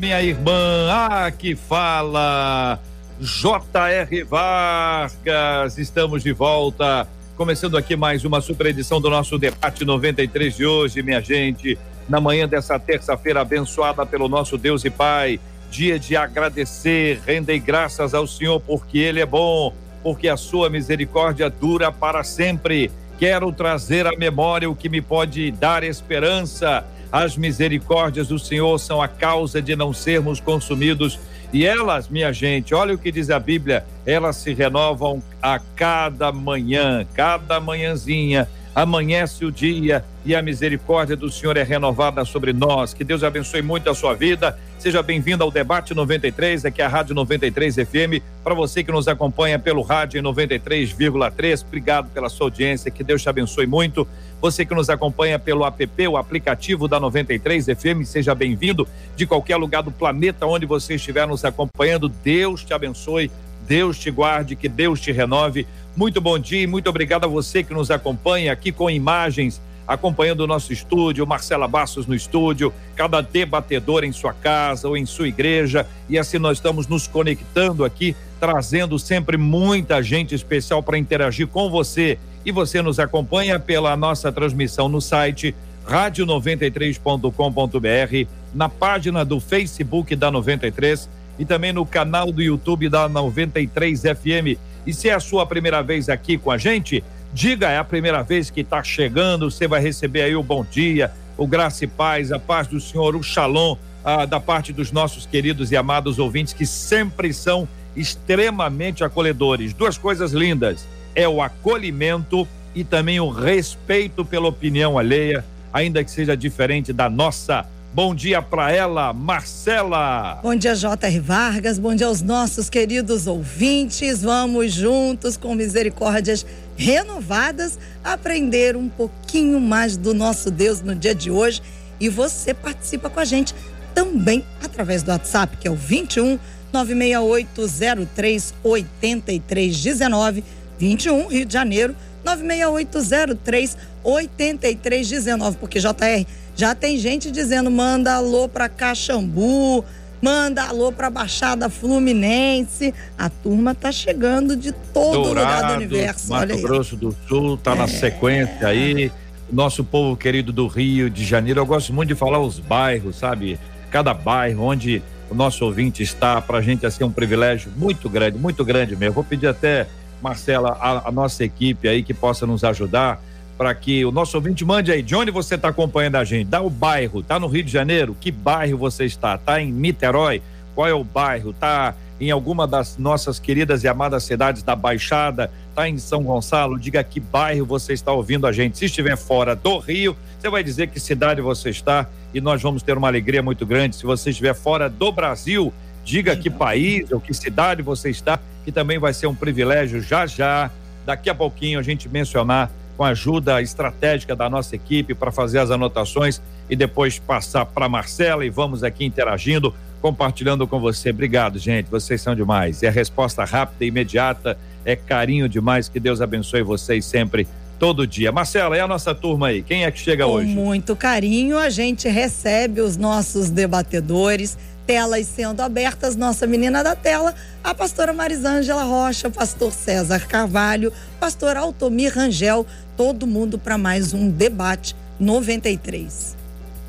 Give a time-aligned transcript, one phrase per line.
[0.00, 0.88] minha irmã.
[0.90, 2.80] Ah, que fala.
[3.20, 4.24] J.R.
[4.24, 5.76] Vargas.
[5.76, 7.06] Estamos de volta.
[7.36, 11.78] Começando aqui mais uma super edição do nosso debate 93 de hoje, minha gente
[12.08, 15.38] na manhã dessa terça-feira abençoada pelo nosso Deus e Pai.
[15.70, 21.48] Dia de agradecer, rendei graças ao Senhor porque Ele é bom, porque a sua misericórdia
[21.48, 22.90] dura para sempre.
[23.18, 26.84] Quero trazer à memória o que me pode dar esperança.
[27.12, 31.18] As misericórdias do Senhor são a causa de não sermos consumidos.
[31.52, 36.30] E elas, minha gente, olha o que diz a Bíblia, elas se renovam a cada
[36.30, 42.94] manhã, cada manhãzinha amanhece o dia e a misericórdia do Senhor é renovada sobre nós.
[42.94, 44.58] Que Deus abençoe muito a sua vida.
[44.78, 48.22] Seja bem-vindo ao Debate 93, aqui é a Rádio 93 FM.
[48.42, 52.90] Para você que nos acompanha pelo rádio 93,3, obrigado pela sua audiência.
[52.90, 54.06] Que Deus te abençoe muito.
[54.40, 59.56] Você que nos acompanha pelo app, o aplicativo da 93 FM, seja bem-vindo de qualquer
[59.56, 62.08] lugar do planeta onde você estiver nos acompanhando.
[62.08, 63.30] Deus te abençoe.
[63.70, 65.64] Deus te guarde, que Deus te renove.
[65.94, 70.40] Muito bom dia e muito obrigado a você que nos acompanha aqui com imagens, acompanhando
[70.40, 75.28] o nosso estúdio, Marcela Bastos no estúdio, cada debatedor em sua casa ou em sua
[75.28, 75.86] igreja.
[76.08, 81.70] E assim nós estamos nos conectando aqui, trazendo sempre muita gente especial para interagir com
[81.70, 82.18] você.
[82.44, 85.54] E você nos acompanha pela nossa transmissão no site
[85.88, 91.08] rádio93.com.br, na página do Facebook da 93
[91.40, 95.82] e também no canal do YouTube da 93 FM e se é a sua primeira
[95.82, 97.02] vez aqui com a gente,
[97.32, 101.12] diga é a primeira vez que está chegando, você vai receber aí o bom dia,
[101.36, 105.26] o graça e paz, a paz do Senhor, o shalom ah, da parte dos nossos
[105.26, 109.72] queridos e amados ouvintes que sempre são extremamente acolhedores.
[109.72, 116.10] Duas coisas lindas: é o acolhimento e também o respeito pela opinião alheia, ainda que
[116.10, 117.66] seja diferente da nossa.
[117.92, 120.38] Bom dia para ela, Marcela.
[120.44, 121.18] Bom dia, J.R.
[121.18, 121.76] Vargas.
[121.76, 124.22] Bom dia aos nossos queridos ouvintes.
[124.22, 126.46] Vamos juntos, com misericórdias
[126.76, 131.60] renovadas, aprender um pouquinho mais do nosso Deus no dia de hoje.
[131.98, 133.52] E você participa com a gente
[133.92, 136.38] também através do WhatsApp, que é o 21
[136.72, 140.44] 96803 8319.
[140.78, 145.56] 21, Rio de Janeiro, 96803 8319.
[145.58, 146.24] Porque, JR
[146.56, 149.84] já tem gente dizendo: manda alô pra Caxambu,
[150.20, 152.94] manda alô pra Baixada Fluminense.
[153.16, 156.30] A turma tá chegando de todo Dourado, lugar do universo.
[156.30, 157.76] Mato Grosso do Sul, tá é.
[157.76, 159.10] na sequência aí.
[159.52, 163.58] Nosso povo querido do Rio de Janeiro, eu gosto muito de falar os bairros, sabe?
[163.90, 168.38] Cada bairro onde o nosso ouvinte está, pra gente assim, é um privilégio muito grande,
[168.38, 169.14] muito grande mesmo.
[169.14, 169.88] Vou pedir até,
[170.22, 173.20] Marcela, a, a nossa equipe aí que possa nos ajudar
[173.60, 176.48] para que o nosso ouvinte mande aí de onde você está acompanhando a gente.
[176.48, 178.16] Dá o bairro, tá no Rio de Janeiro?
[178.18, 179.36] Que bairro você está?
[179.36, 180.40] Tá em Niterói?
[180.74, 181.52] Qual é o bairro?
[181.52, 185.50] Tá em alguma das nossas queridas e amadas cidades da Baixada?
[185.74, 186.78] Tá em São Gonçalo?
[186.78, 188.78] Diga que bairro você está ouvindo a gente.
[188.78, 192.82] Se estiver fora do Rio, você vai dizer que cidade você está e nós vamos
[192.82, 193.94] ter uma alegria muito grande.
[193.94, 195.70] Se você estiver fora do Brasil,
[196.02, 200.26] diga que país ou que cidade você está, que também vai ser um privilégio já
[200.26, 200.70] já,
[201.04, 202.70] daqui a pouquinho a gente mencionar
[203.00, 206.38] com a ajuda estratégica da nossa equipe para fazer as anotações
[206.68, 211.08] e depois passar para Marcela e vamos aqui interagindo, compartilhando com você.
[211.08, 211.90] Obrigado, gente.
[211.90, 212.82] Vocês são demais.
[212.82, 215.88] É a resposta rápida e imediata, é carinho demais.
[215.88, 218.30] Que Deus abençoe vocês sempre todo dia.
[218.30, 219.62] Marcela, é a nossa turma aí.
[219.62, 220.54] Quem é que chega Com hoje?
[220.54, 224.58] Com muito carinho, a gente recebe os nossos debatedores
[224.90, 227.32] telas sendo abertas, nossa menina da tela,
[227.62, 232.66] a pastora Marisângela Rocha, pastor César Carvalho, pastor Altomir Rangel,
[233.00, 236.36] todo mundo para mais um debate 93.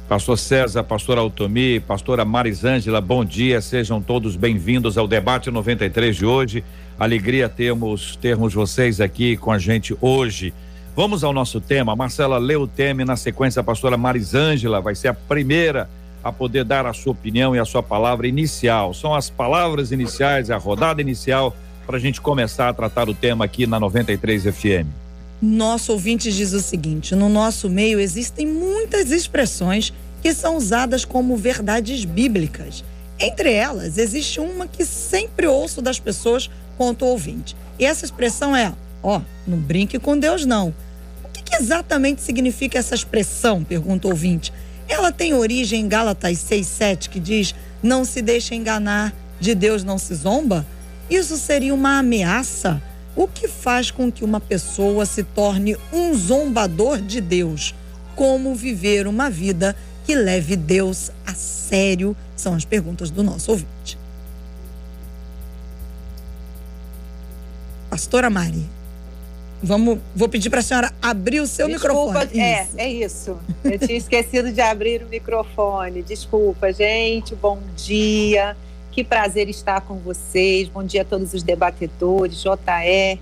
[0.10, 6.26] Pastor César, pastor Altomir, pastora Marisângela, bom dia, sejam todos bem-vindos ao debate 93 de
[6.26, 6.66] hoje.
[7.00, 10.54] Alegria termos, termos vocês aqui com a gente hoje.
[10.98, 11.96] Vamos ao nosso tema.
[11.96, 15.90] Marcela leu o tema e na sequência a pastora Marisângela vai ser a primeira
[16.22, 18.94] a poder dar a sua opinião e a sua palavra inicial.
[18.94, 21.56] São as palavras iniciais, a rodada inicial,
[21.88, 25.01] para a gente começar a tratar o tema aqui na 93 FM.
[25.42, 29.92] Nosso ouvinte diz o seguinte: no nosso meio existem muitas expressões
[30.22, 32.84] que são usadas como verdades bíblicas.
[33.20, 36.48] Entre elas, existe uma que sempre ouço das pessoas
[36.78, 37.56] quanto ouvinte.
[37.80, 38.72] E essa expressão é:
[39.02, 40.74] ó, não brinque com Deus, não.
[41.24, 43.64] O que, que exatamente significa essa expressão?
[43.64, 44.54] Pergunta o ouvinte.
[44.88, 49.98] Ela tem origem em Gálatas 6,7, que diz: Não se deixe enganar, de Deus não
[49.98, 50.68] se zomba?
[51.10, 52.80] Isso seria uma ameaça?
[53.16, 57.76] O que faz com que uma pessoa se torne um zombador de Deus?
[58.16, 59.76] Como viver uma vida
[60.06, 62.16] que leve Deus a sério?
[62.36, 63.98] São as perguntas do nosso ouvinte.
[67.90, 68.66] Pastora Mari,
[69.62, 72.40] vamos, vou pedir para a senhora abrir o seu Desculpa, microfone.
[72.40, 72.74] É, isso.
[72.78, 73.38] é isso.
[73.66, 76.02] Eu tinha esquecido de abrir o microfone.
[76.02, 77.36] Desculpa, gente.
[77.36, 78.56] Bom dia.
[78.92, 80.68] Que prazer estar com vocês.
[80.68, 83.18] Bom dia a todos os debatedores, JR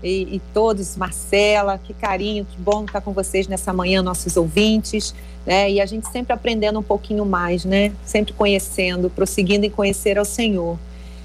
[0.00, 1.76] e, e todos, Marcela.
[1.76, 5.12] Que carinho, que bom estar com vocês nessa manhã, nossos ouvintes.
[5.44, 5.72] Né?
[5.72, 7.92] E a gente sempre aprendendo um pouquinho mais, né?
[8.04, 10.78] Sempre conhecendo, prosseguindo em conhecer ao Senhor.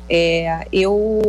[0.10, 1.22] É, eu,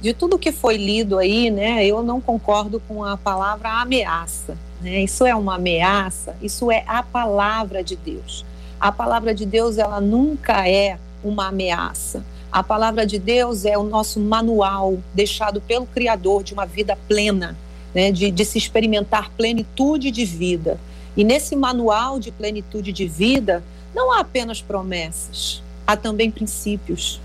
[0.00, 1.84] de tudo que foi lido aí, né?
[1.84, 4.56] Eu não concordo com a palavra ameaça.
[4.80, 5.02] Né?
[5.02, 6.36] Isso é uma ameaça.
[6.40, 8.46] Isso é a palavra de Deus.
[8.78, 12.24] A palavra de Deus, ela nunca é uma ameaça.
[12.50, 17.56] A palavra de Deus é o nosso manual deixado pelo Criador de uma vida plena,
[17.94, 20.78] né, de, de se experimentar plenitude de vida.
[21.16, 23.62] E nesse manual de plenitude de vida,
[23.94, 27.20] não há apenas promessas, há também princípios,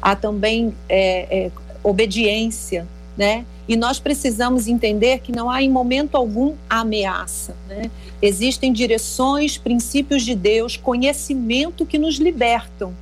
[0.00, 1.50] há também é, é,
[1.82, 2.86] obediência,
[3.16, 3.44] né?
[3.66, 7.90] E nós precisamos entender que não há em momento algum ameaça, né?
[8.20, 12.94] Existem direções, princípios de Deus, conhecimento que nos libertam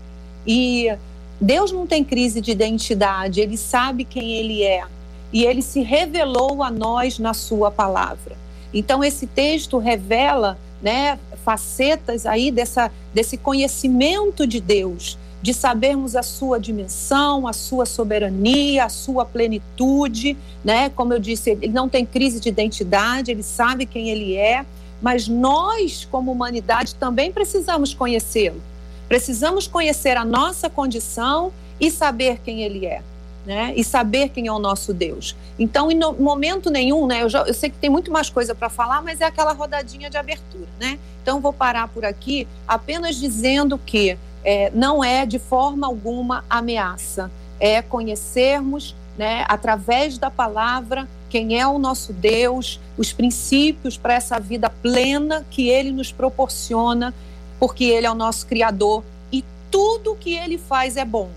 [0.47, 0.93] e
[1.41, 4.85] Deus não tem crise de identidade, ele sabe quem ele é
[5.33, 8.37] e ele se revelou a nós na sua palavra.
[8.73, 16.23] Então esse texto revela, né, facetas aí dessa desse conhecimento de Deus, de sabermos a
[16.23, 20.89] sua dimensão, a sua soberania, a sua plenitude, né?
[20.91, 24.65] Como eu disse, ele não tem crise de identidade, ele sabe quem ele é,
[25.03, 28.63] mas nós como humanidade também precisamos conhecê-lo.
[29.09, 33.03] Precisamos conhecer a nossa condição e saber quem Ele é.
[33.45, 33.73] Né?
[33.75, 35.35] E saber quem é o nosso Deus.
[35.59, 37.25] Então, em momento nenhum, né?
[37.25, 40.09] Eu, já, eu sei que tem muito mais coisa para falar, mas é aquela rodadinha
[40.09, 40.97] de abertura, né?
[41.21, 47.33] Então, vou parar por aqui, apenas dizendo que é, não é de forma alguma ameaça,
[47.59, 54.39] é conhecermos, né, através da palavra, quem é o nosso Deus, os princípios para essa
[54.39, 57.15] vida plena que Ele nos proporciona
[57.63, 61.31] porque Ele é o nosso Criador e tudo que Ele faz é bom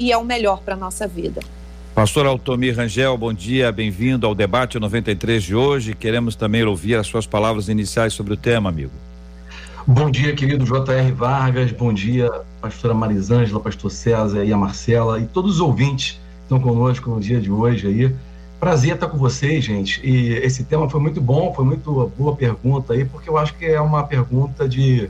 [0.00, 1.40] e é o melhor para a nossa vida.
[1.94, 5.94] Pastor Altomir Rangel, bom dia, bem-vindo ao debate 93 de hoje.
[5.94, 8.90] Queremos também ouvir as suas palavras iniciais sobre o tema, amigo.
[9.86, 11.12] Bom dia, querido J.R.
[11.12, 12.28] Vargas, bom dia,
[12.60, 17.20] pastora Marisângela, pastor César e a Marcela e todos os ouvintes que estão conosco no
[17.20, 18.14] dia de hoje aí.
[18.58, 20.04] Prazer estar com vocês, gente.
[20.04, 23.66] E esse tema foi muito bom, foi muito boa pergunta aí, porque eu acho que
[23.66, 25.08] é uma pergunta de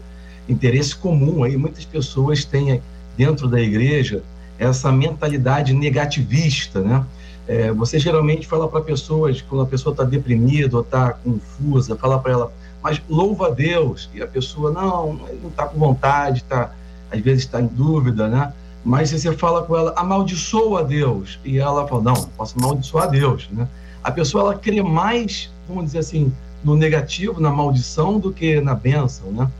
[0.50, 1.56] interesse comum aí.
[1.56, 2.81] Muitas pessoas têm
[3.17, 4.23] dentro da igreja
[4.58, 7.05] essa mentalidade negativista, né?
[7.49, 12.19] É, você geralmente fala para pessoas, quando a pessoa está deprimida ou está confusa, fala
[12.19, 12.52] para ela,
[12.82, 14.08] mas louva a Deus.
[14.14, 16.73] E a pessoa, não, não está com vontade, tá,
[17.11, 18.52] às vezes está em dúvida, né?
[18.85, 21.38] Mas você fala com ela, amaldiçoa a Deus.
[21.44, 23.66] E ela fala, não, posso amaldiçoar a Deus, né?
[24.02, 28.75] A pessoa, ela crê mais, vamos dizer assim, no negativo, na maldição, do que na
[28.75, 29.50] bênção, né?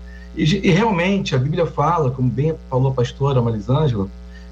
[0.41, 4.09] E, e, realmente a Bíblia fala, como bem falou a pastora Marisângela,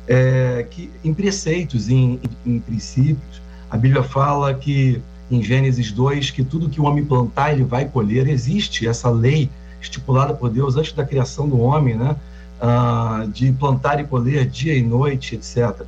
[0.06, 3.40] é, que em preceitos, em, em, em, princípios,
[3.70, 7.86] a Bíblia fala que em Gênesis 2 que tudo que o homem plantar ele vai
[7.86, 8.28] colher.
[8.28, 9.48] Existe essa lei
[9.80, 12.16] estipulada por Deus antes da criação do homem, né?
[12.60, 15.86] Ah, de plantar e colher dia e noite, etc.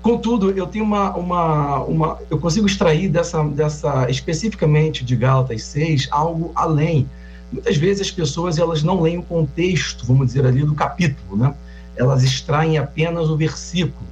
[0.00, 6.08] Contudo, eu tenho uma, uma, uma eu consigo extrair dessa, dessa especificamente de Gálatas 6
[6.10, 7.06] algo além
[7.52, 11.54] muitas vezes as pessoas elas não leem o contexto, vamos dizer ali, do capítulo, né?
[11.96, 14.06] Elas extraem apenas o versículo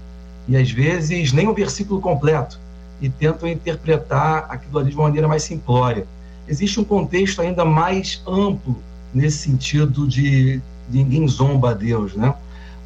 [0.48, 2.58] e às vezes nem o versículo completo
[3.00, 6.06] e tentam interpretar aquilo ali de uma maneira mais simplória.
[6.48, 8.76] Existe um contexto ainda mais amplo
[9.12, 12.34] nesse sentido de, de ninguém zomba a Deus, né?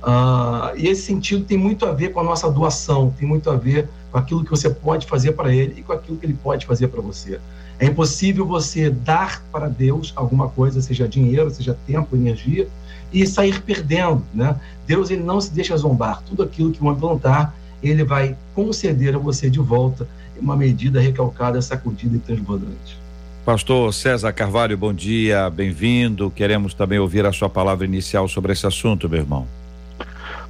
[0.02, 3.56] Uh, e esse sentido tem muito a ver com a nossa doação, tem muito a
[3.56, 6.66] ver com aquilo que você pode fazer para Ele e com aquilo que Ele pode
[6.66, 7.40] fazer para você.
[7.78, 12.68] É impossível você dar para Deus alguma coisa, seja dinheiro, seja tempo, energia,
[13.12, 14.56] e sair perdendo, né?
[14.86, 16.22] Deus ele não se deixa zombar.
[16.22, 20.06] Tudo aquilo que o homem plantar, ele vai conceder a você de volta
[20.40, 22.98] uma medida recalcada, sacudida e transbordante.
[23.44, 26.30] Pastor César Carvalho, bom dia, bem-vindo.
[26.30, 29.46] Queremos também ouvir a sua palavra inicial sobre esse assunto, meu irmão.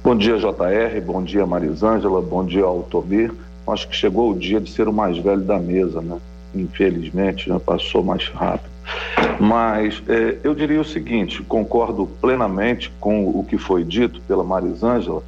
[0.03, 3.31] Bom dia, JR, bom dia, Marisângela, bom dia, Altomir.
[3.67, 6.17] Acho que chegou o dia de ser o mais velho da mesa, né?
[6.53, 7.59] Infelizmente, né?
[7.59, 8.69] passou mais rápido.
[9.39, 15.23] Mas é, eu diria o seguinte: concordo plenamente com o que foi dito pela Marisângela.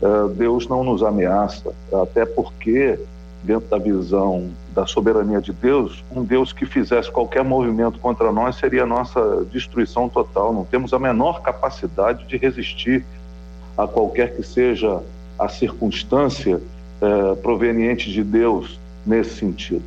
[0.00, 2.98] É, Deus não nos ameaça, até porque,
[3.42, 8.56] dentro da visão da soberania de Deus, um Deus que fizesse qualquer movimento contra nós
[8.56, 10.52] seria nossa destruição total.
[10.52, 13.04] Não temos a menor capacidade de resistir
[13.76, 15.00] a qualquer que seja
[15.38, 16.60] a circunstância
[17.02, 19.82] é, proveniente de Deus nesse sentido.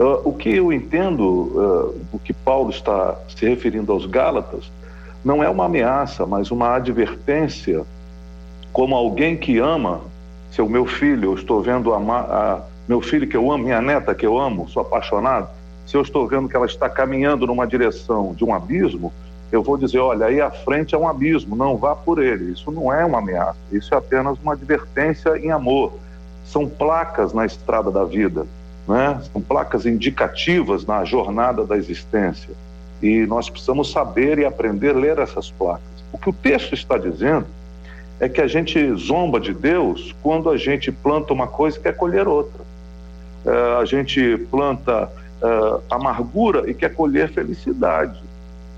[0.00, 4.70] Uh, o que eu entendo, uh, o que Paulo está se referindo aos Gálatas,
[5.24, 7.84] não é uma ameaça, mas uma advertência,
[8.72, 10.00] como alguém que ama
[10.50, 14.24] seu meu filho, eu estou vendo a, meu filho que eu amo, minha neta que
[14.24, 15.48] eu amo, sou apaixonado,
[15.86, 19.12] se eu estou vendo que ela está caminhando numa direção de um abismo,
[19.52, 22.52] eu vou dizer, olha, aí à frente é um abismo, não vá por ele.
[22.52, 25.92] Isso não é uma ameaça, isso é apenas uma advertência em amor.
[26.46, 28.46] São placas na estrada da vida,
[28.86, 29.20] né?
[29.32, 32.50] são placas indicativas na jornada da existência.
[33.02, 35.84] E nós precisamos saber e aprender a ler essas placas.
[36.12, 37.46] O que o texto está dizendo
[38.18, 41.94] é que a gente zomba de Deus quando a gente planta uma coisa e quer
[41.96, 42.64] colher outra.
[43.44, 45.10] É, a gente planta
[45.42, 48.18] é, amargura e quer colher felicidade.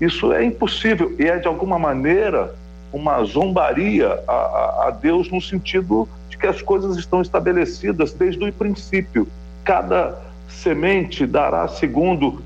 [0.01, 2.53] Isso é impossível e é, de alguma maneira,
[2.91, 6.07] uma zombaria a, a, a Deus no sentido
[6.39, 9.27] que as coisas estão estabelecidas desde o princípio.
[9.63, 10.17] Cada
[10.47, 12.41] semente dará segundo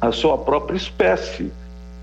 [0.00, 1.50] a sua própria espécie.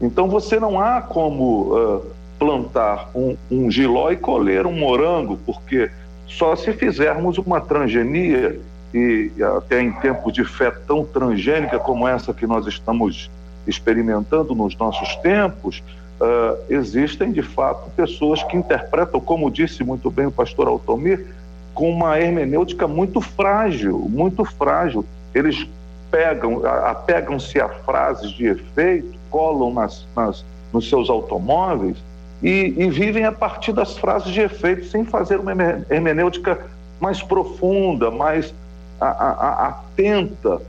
[0.01, 2.05] Então você não há como uh,
[2.37, 5.89] plantar um, um giló e colher um morango, porque
[6.27, 8.59] só se fizermos uma transgenia
[8.93, 13.29] e até em tempos de fé tão transgênica como essa que nós estamos
[13.65, 15.81] experimentando nos nossos tempos,
[16.19, 21.25] uh, existem de fato pessoas que interpretam, como disse muito bem o pastor Altomir,
[21.73, 25.05] com uma hermenêutica muito frágil, muito frágil.
[25.33, 25.67] Eles
[26.11, 31.97] pegam, apegam-se a frases de efeito, colam nas, nas, nos seus automóveis
[32.41, 35.53] e, e, vivem a partir das frases de efeito, sem fazer uma
[35.89, 36.59] hermenêutica
[36.99, 38.53] mais profunda, mais
[38.99, 40.61] a, a, atenta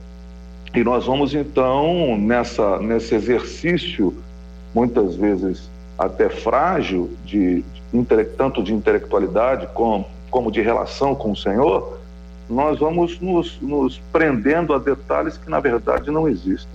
[0.74, 4.14] e nós vamos então nessa nesse exercício
[4.74, 11.36] muitas vezes até frágil de, de tanto de intelectualidade como como de relação com o
[11.36, 11.96] Senhor,
[12.50, 16.74] nós vamos nos, nos prendendo a detalhes que na verdade não existem.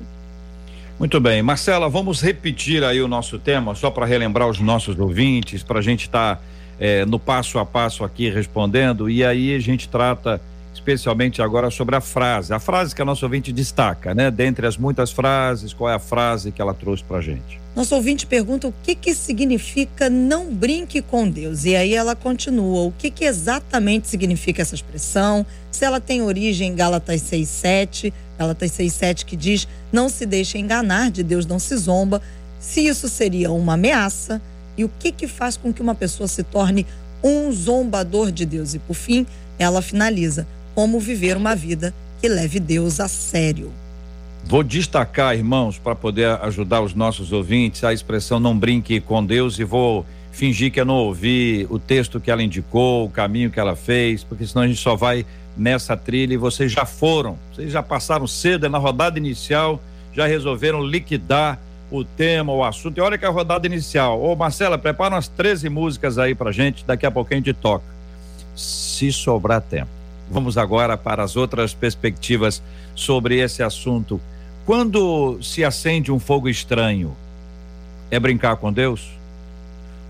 [0.97, 5.61] Muito bem, Marcela, vamos repetir aí o nosso tema só para relembrar os nossos ouvintes,
[5.61, 6.41] para a gente estar tá,
[6.79, 10.39] é, no passo a passo aqui respondendo e aí a gente trata
[10.73, 14.31] especialmente agora sobre a frase, a frase que a nossa ouvinte destaca, né?
[14.31, 17.59] Dentre as muitas frases, qual é a frase que ela trouxe para gente?
[17.75, 21.65] Nosso ouvinte pergunta o que que significa não brinque com Deus.
[21.65, 25.45] E aí ela continua, o que que exatamente significa essa expressão?
[25.71, 31.11] Se ela tem origem em Gálatas 6:7, Gálatas 6:7 que diz: "Não se deixe enganar,
[31.11, 32.21] de Deus não se zomba".
[32.59, 34.41] Se isso seria uma ameaça,
[34.75, 36.85] e o que que faz com que uma pessoa se torne
[37.23, 38.73] um zombador de Deus?
[38.73, 39.25] E por fim,
[39.57, 43.71] ela finaliza: como viver uma vida que leve Deus a sério.
[44.49, 49.59] Vou destacar, irmãos, para poder ajudar os nossos ouvintes, a expressão não brinque com Deus
[49.59, 53.59] e vou fingir que eu não ouvi o texto que ela indicou, o caminho que
[53.59, 55.23] ela fez, porque senão a gente só vai
[55.55, 59.79] nessa trilha e vocês já foram, vocês já passaram cedo na rodada inicial,
[60.11, 61.59] já resolveram liquidar
[61.91, 62.97] o tema, o assunto.
[62.97, 64.19] E olha que a rodada inicial.
[64.19, 67.85] Ô Marcela, prepara umas 13 músicas aí pra gente, daqui a pouquinho a gente toca.
[68.55, 69.91] Se sobrar tempo.
[70.27, 72.63] Vamos agora para as outras perspectivas
[72.95, 74.19] sobre esse assunto.
[74.69, 77.17] Quando se acende um fogo estranho,
[78.11, 79.09] é brincar com Deus?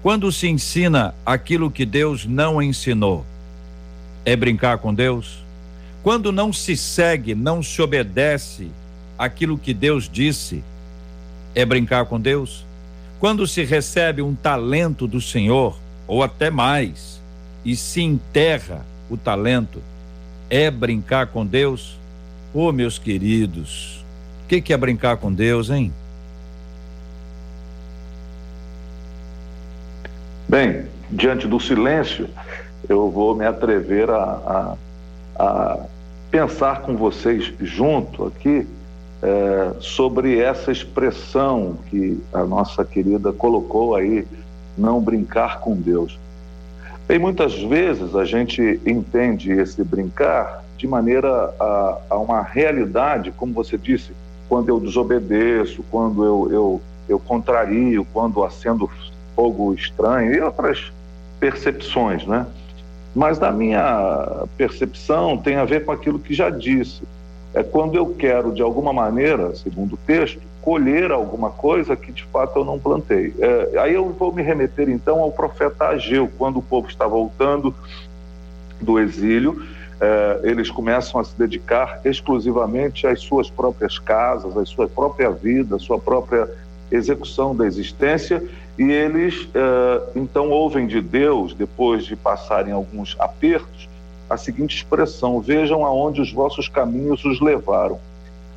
[0.03, 3.25] Quando se ensina aquilo que Deus não ensinou,
[4.25, 5.45] é brincar com Deus?
[6.03, 8.67] Quando não se segue, não se obedece
[9.17, 10.61] aquilo que Deus disse,
[11.55, 12.65] é brincar com Deus?
[13.17, 17.21] Quando se recebe um talento do Senhor, ou até mais,
[17.63, 19.81] e se enterra o talento,
[20.49, 21.97] é brincar com Deus?
[22.53, 23.98] Oh, meus queridos,
[24.49, 25.93] que, que é brincar com Deus, hein?
[30.47, 32.27] Bem, diante do silêncio,
[32.89, 34.75] eu vou me atrever a, a,
[35.37, 35.79] a
[36.31, 38.67] pensar com vocês junto aqui
[39.21, 44.27] é, sobre essa expressão que a nossa querida colocou aí,
[44.75, 46.17] não brincar com Deus.
[47.07, 53.53] E muitas vezes a gente entende esse brincar de maneira a, a uma realidade, como
[53.53, 54.11] você disse,
[54.49, 58.89] quando eu desobedeço, quando eu, eu, eu contrario, quando acendo
[59.35, 60.91] fogo estranho e outras
[61.39, 62.47] percepções, né?
[63.15, 67.03] Mas na minha percepção tem a ver com aquilo que já disse.
[67.53, 72.23] É quando eu quero, de alguma maneira, segundo o texto, colher alguma coisa que de
[72.25, 73.33] fato eu não plantei.
[73.39, 77.73] É, aí eu vou me remeter então ao profeta Ageu, quando o povo está voltando
[78.81, 79.63] do exílio,
[80.01, 85.75] é, eles começam a se dedicar exclusivamente às suas próprias casas, à sua própria vida,
[85.75, 86.49] à sua própria
[86.91, 88.43] execução da existência,
[88.77, 93.89] e eles eh, então ouvem de Deus, depois de passarem alguns apertos,
[94.29, 97.99] a seguinte expressão: Vejam aonde os vossos caminhos os levaram.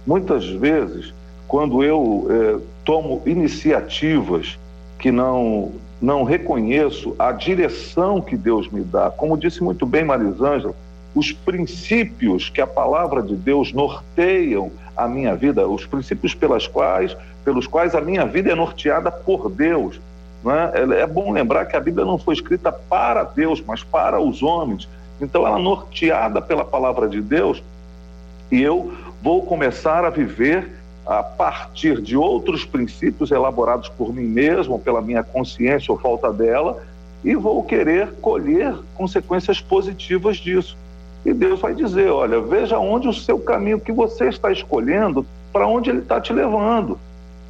[0.06, 1.12] Muitas vezes,
[1.48, 4.58] quando eu eh, tomo iniciativas
[4.98, 10.74] que não, não reconheço a direção que Deus me dá, como disse muito bem Marisângela,
[11.14, 17.16] os princípios que a palavra de Deus norteiam a minha vida, os princípios pelas quais,
[17.44, 20.00] pelos quais a minha vida é norteada por Deus.
[20.44, 21.02] É?
[21.02, 24.88] é bom lembrar que a Bíblia não foi escrita para Deus, mas para os homens.
[25.20, 27.62] Então, ela é norteada pela palavra de Deus,
[28.50, 28.92] e eu
[29.22, 30.68] vou começar a viver
[31.06, 36.82] a partir de outros princípios elaborados por mim mesmo, pela minha consciência ou falta dela,
[37.24, 40.76] e vou querer colher consequências positivas disso.
[41.24, 45.66] E Deus vai dizer: olha, veja onde o seu caminho que você está escolhendo, para
[45.66, 46.98] onde ele está te levando.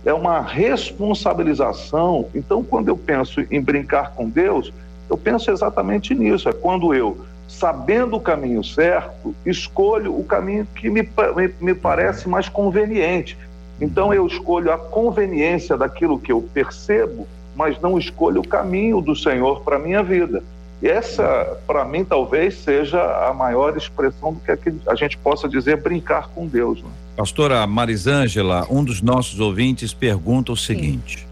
[0.05, 2.29] É uma responsabilização.
[2.35, 4.73] Então, quando eu penso em brincar com Deus,
[5.09, 6.49] eu penso exatamente nisso.
[6.49, 12.29] É quando eu, sabendo o caminho certo, escolho o caminho que me, me, me parece
[12.29, 13.39] mais conveniente.
[13.81, 19.15] Então, eu escolho a conveniência daquilo que eu percebo, mas não escolho o caminho do
[19.15, 20.43] Senhor para a minha vida.
[20.83, 24.51] E essa, para mim, talvez seja a maior expressão do que
[24.85, 26.83] a gente possa dizer brincar com Deus.
[26.83, 26.91] Né?
[27.17, 31.25] Pastora Marisângela, um dos nossos ouvintes pergunta o seguinte: Sim.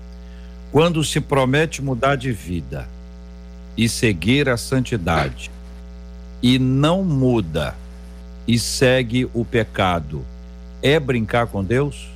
[0.71, 2.88] quando se promete mudar de vida
[3.76, 5.50] e seguir a santidade
[6.40, 7.75] e não muda
[8.47, 10.25] e segue o pecado,
[10.80, 12.08] é brincar com Deus?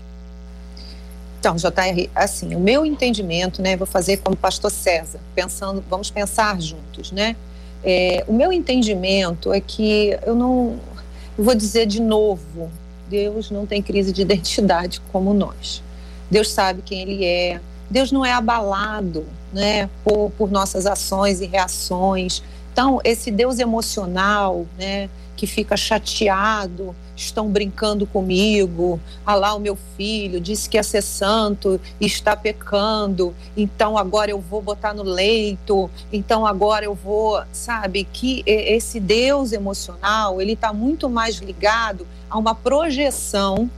[1.45, 6.59] Então, JR, assim, o meu entendimento, né, vou fazer como pastor César, pensando, vamos pensar
[6.59, 7.37] juntos, né?
[7.85, 10.79] É, o meu entendimento é que eu não,
[11.37, 12.71] eu vou dizer de novo,
[13.11, 15.83] Deus não tem crise de identidade como nós.
[16.31, 17.61] Deus sabe quem Ele é.
[17.91, 22.43] Deus não é abalado, né, por, por nossas ações e reações.
[22.73, 29.01] Então, esse Deus emocional, né, que fica chateado, estão brincando comigo.
[29.25, 34.31] Ah lá, o meu filho disse que ia ser santo e está pecando, então agora
[34.31, 40.53] eu vou botar no leito, então agora eu vou, sabe, que esse Deus emocional, ele
[40.53, 43.71] está muito mais ligado a uma projeção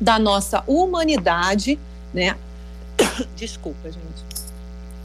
[0.00, 1.78] da nossa humanidade,
[2.12, 2.36] né?
[3.36, 4.13] Desculpa, gente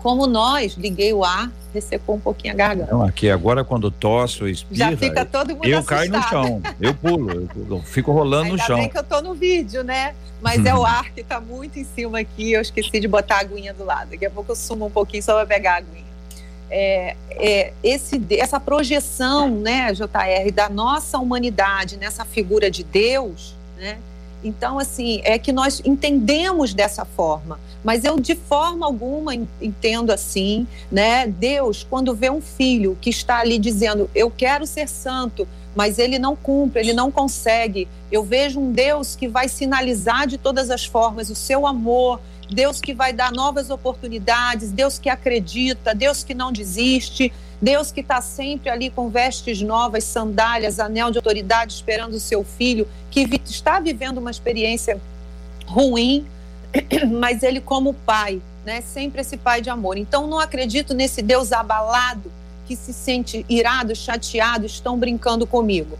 [0.01, 2.91] como nós, liguei o ar, ressecou um pouquinho a garganta.
[2.91, 5.97] Não, aqui agora quando tosso, espirra, já fica todo mundo eu assustado.
[5.97, 8.75] caio no chão, eu pulo, eu, eu fico rolando Ainda no chão.
[8.77, 10.15] Ainda bem que eu tô no vídeo, né?
[10.41, 13.39] Mas é o ar que tá muito em cima aqui, eu esqueci de botar a
[13.41, 14.11] aguinha do lado.
[14.11, 16.09] Daqui a pouco eu sumo um pouquinho só para pegar a aguinha.
[16.71, 23.97] É, é, esse, essa projeção, né, JR, da nossa humanidade nessa figura de Deus, né?
[24.43, 30.67] Então, assim, é que nós entendemos dessa forma, mas eu de forma alguma entendo assim,
[30.91, 31.27] né?
[31.27, 36.17] Deus, quando vê um filho que está ali dizendo, eu quero ser santo, mas ele
[36.17, 37.87] não cumpre, ele não consegue.
[38.11, 42.81] Eu vejo um Deus que vai sinalizar de todas as formas o seu amor, Deus
[42.81, 47.31] que vai dar novas oportunidades, Deus que acredita, Deus que não desiste.
[47.61, 52.43] Deus que está sempre ali com vestes novas, sandálias, anel de autoridade, esperando o seu
[52.43, 54.99] filho, que está vivendo uma experiência
[55.65, 56.25] ruim,
[57.19, 58.81] mas ele como pai, né?
[58.81, 59.97] Sempre esse pai de amor.
[59.97, 62.31] Então não acredito nesse Deus abalado
[62.65, 65.97] que se sente irado, chateado, estão brincando comigo.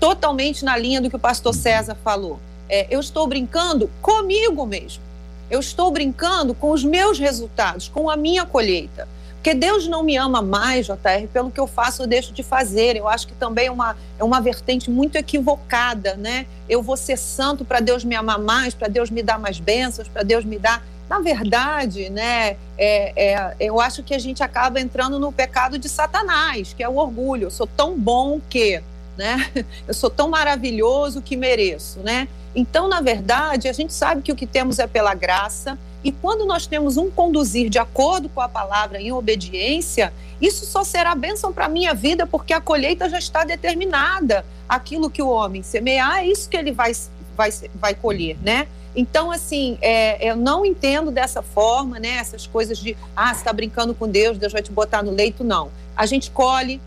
[0.00, 2.40] Totalmente na linha do que o pastor César falou.
[2.68, 5.02] É, eu estou brincando comigo mesmo.
[5.50, 9.06] Eu estou brincando com os meus resultados, com a minha colheita.
[9.44, 12.96] Porque Deus não me ama mais, JR, pelo que eu faço ou deixo de fazer.
[12.96, 16.46] Eu acho que também é uma, é uma vertente muito equivocada, né?
[16.66, 20.08] Eu vou ser santo para Deus me amar mais, para Deus me dar mais bênçãos,
[20.08, 20.82] para Deus me dar.
[21.10, 25.90] Na verdade, né, é, é, eu acho que a gente acaba entrando no pecado de
[25.90, 27.48] Satanás, que é o orgulho.
[27.48, 28.82] Eu sou tão bom que,
[29.14, 29.46] né?
[29.86, 32.28] Eu sou tão maravilhoso que mereço, né?
[32.54, 36.44] Então, na verdade, a gente sabe que o que temos é pela graça e quando
[36.44, 41.50] nós temos um conduzir de acordo com a palavra em obediência, isso só será bênção
[41.50, 44.44] para a minha vida, porque a colheita já está determinada.
[44.68, 46.92] Aquilo que o homem semear, é isso que ele vai,
[47.34, 48.68] vai, vai colher, né?
[48.94, 52.16] Então, assim, é, eu não entendo dessa forma, né?
[52.18, 55.42] Essas coisas de, ah, você está brincando com Deus, Deus vai te botar no leito.
[55.42, 55.70] Não.
[55.96, 56.80] A gente colhe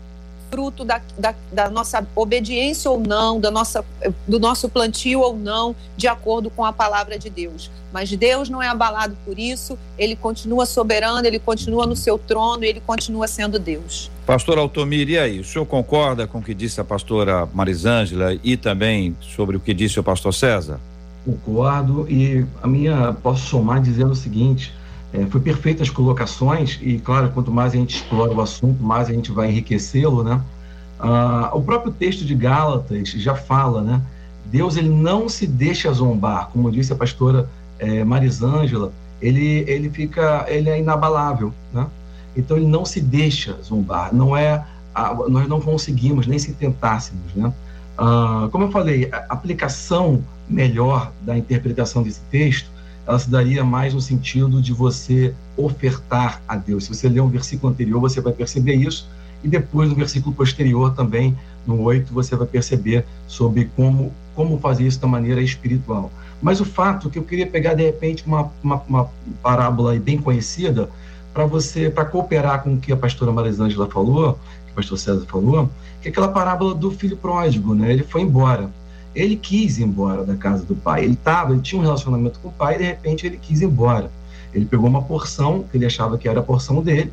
[0.50, 3.84] fruto da, da, da, nossa obediência ou não, da nossa,
[4.26, 7.70] do nosso plantio ou não, de acordo com a palavra de Deus.
[7.92, 12.64] Mas Deus não é abalado por isso, ele continua soberano, ele continua no seu trono,
[12.64, 14.10] ele continua sendo Deus.
[14.26, 15.40] Pastor Altomir, e aí?
[15.40, 19.72] O senhor concorda com o que disse a pastora Marisângela e também sobre o que
[19.72, 20.78] disse o pastor César?
[21.24, 24.72] Concordo, e a minha, posso somar dizendo o seguinte:
[25.12, 29.08] é, foi perfeita as colocações e, claro, quanto mais a gente explora o assunto, mais
[29.08, 30.40] a gente vai enriquecê-lo, né?
[31.00, 34.02] Ah, o próprio texto de Gálatas já fala, né?
[34.44, 40.44] Deus ele não se deixa zombar, como disse a pastora é, Marisângela, ele ele fica
[40.48, 41.86] ele é inabalável, né?
[42.36, 47.34] Então ele não se deixa zombar, não é a, nós não conseguimos nem se tentássemos,
[47.34, 47.52] né?
[47.96, 52.70] Ah, como eu falei, a aplicação melhor da interpretação desse texto
[53.08, 56.84] ela se daria mais no sentido de você ofertar a Deus.
[56.84, 59.08] Se você ler um versículo anterior, você vai perceber isso,
[59.42, 61.34] e depois no versículo posterior também,
[61.66, 66.12] no 8, você vai perceber sobre como, como fazer isso da maneira espiritual.
[66.42, 69.10] Mas o fato que eu queria pegar, de repente, uma, uma, uma
[69.42, 70.90] parábola bem conhecida,
[71.32, 75.24] para você, para cooperar com o que a pastora Marisângela falou, que o pastor César
[75.26, 75.70] falou,
[76.02, 77.90] que é aquela parábola do filho pródigo, né?
[77.90, 78.68] Ele foi embora
[79.14, 81.04] ele quis ir embora da casa do pai.
[81.04, 83.64] Ele tava, ele tinha um relacionamento com o pai e de repente ele quis ir
[83.64, 84.10] embora.
[84.52, 87.12] Ele pegou uma porção que ele achava que era a porção dele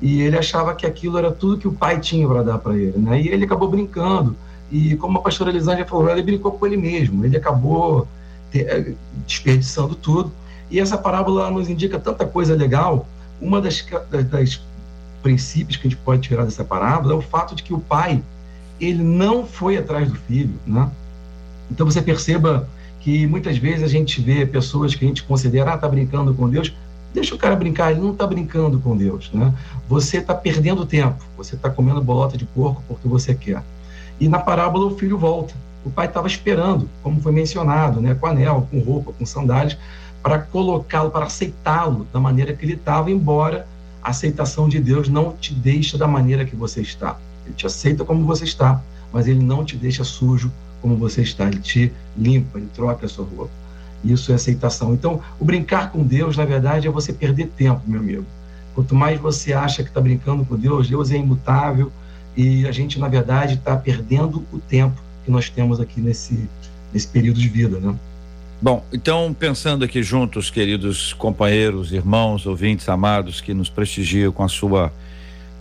[0.00, 2.98] e ele achava que aquilo era tudo que o pai tinha para dar para ele,
[2.98, 3.20] né?
[3.20, 4.36] E ele acabou brincando.
[4.70, 7.24] E como a pastora Elisângela falou, ele brincou com ele mesmo.
[7.24, 8.06] Ele acabou
[8.52, 8.92] eh,
[9.26, 10.32] desperdiçando tudo.
[10.70, 13.06] E essa parábola nos indica tanta coisa legal.
[13.40, 14.60] Uma das, das, das
[15.22, 18.22] princípios que a gente pode tirar dessa parábola é o fato de que o pai
[18.80, 20.90] ele não foi atrás do filho, né?
[21.70, 22.68] Então você perceba
[23.00, 26.48] que muitas vezes a gente vê pessoas que a gente considera, ah, tá brincando com
[26.48, 26.72] Deus.
[27.14, 29.54] Deixa o cara brincar, ele não está brincando com Deus, né?
[29.88, 33.62] Você está perdendo tempo, você está comendo bolota de porco porque você quer.
[34.20, 35.54] E na parábola o filho volta.
[35.84, 39.78] O pai estava esperando, como foi mencionado, né, com anel, com roupa, com sandálias,
[40.20, 43.68] para colocá-lo, para aceitá-lo da maneira que ele estava, embora
[44.02, 47.16] a aceitação de Deus não te deixe da maneira que você está.
[47.44, 50.50] Ele te aceita como você está, mas ele não te deixa sujo
[50.86, 53.50] como você está, ele te limpa, ele troca a sua roupa.
[54.04, 54.94] Isso é aceitação.
[54.94, 58.24] Então, o brincar com Deus, na verdade, é você perder tempo, meu amigo.
[58.72, 61.90] Quanto mais você acha que está brincando com Deus, Deus é imutável
[62.36, 66.48] e a gente, na verdade, está perdendo o tempo que nós temos aqui nesse,
[66.92, 67.92] nesse período de vida, né?
[68.62, 74.48] Bom, então pensando aqui juntos, queridos companheiros, irmãos, ouvintes amados que nos prestigiam com a
[74.48, 74.92] sua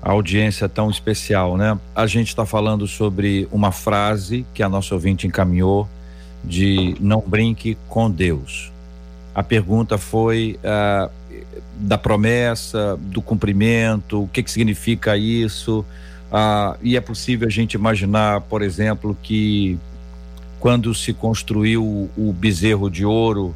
[0.05, 1.79] a audiência tão especial, né?
[1.95, 5.89] A gente está falando sobre uma frase que a nossa ouvinte encaminhou
[6.43, 8.71] de não brinque com Deus.
[9.33, 11.09] A pergunta foi uh,
[11.79, 15.83] da promessa, do cumprimento, o que, que significa isso?
[16.31, 19.75] Uh, e é possível a gente imaginar, por exemplo, que
[20.59, 23.55] quando se construiu o bezerro de ouro,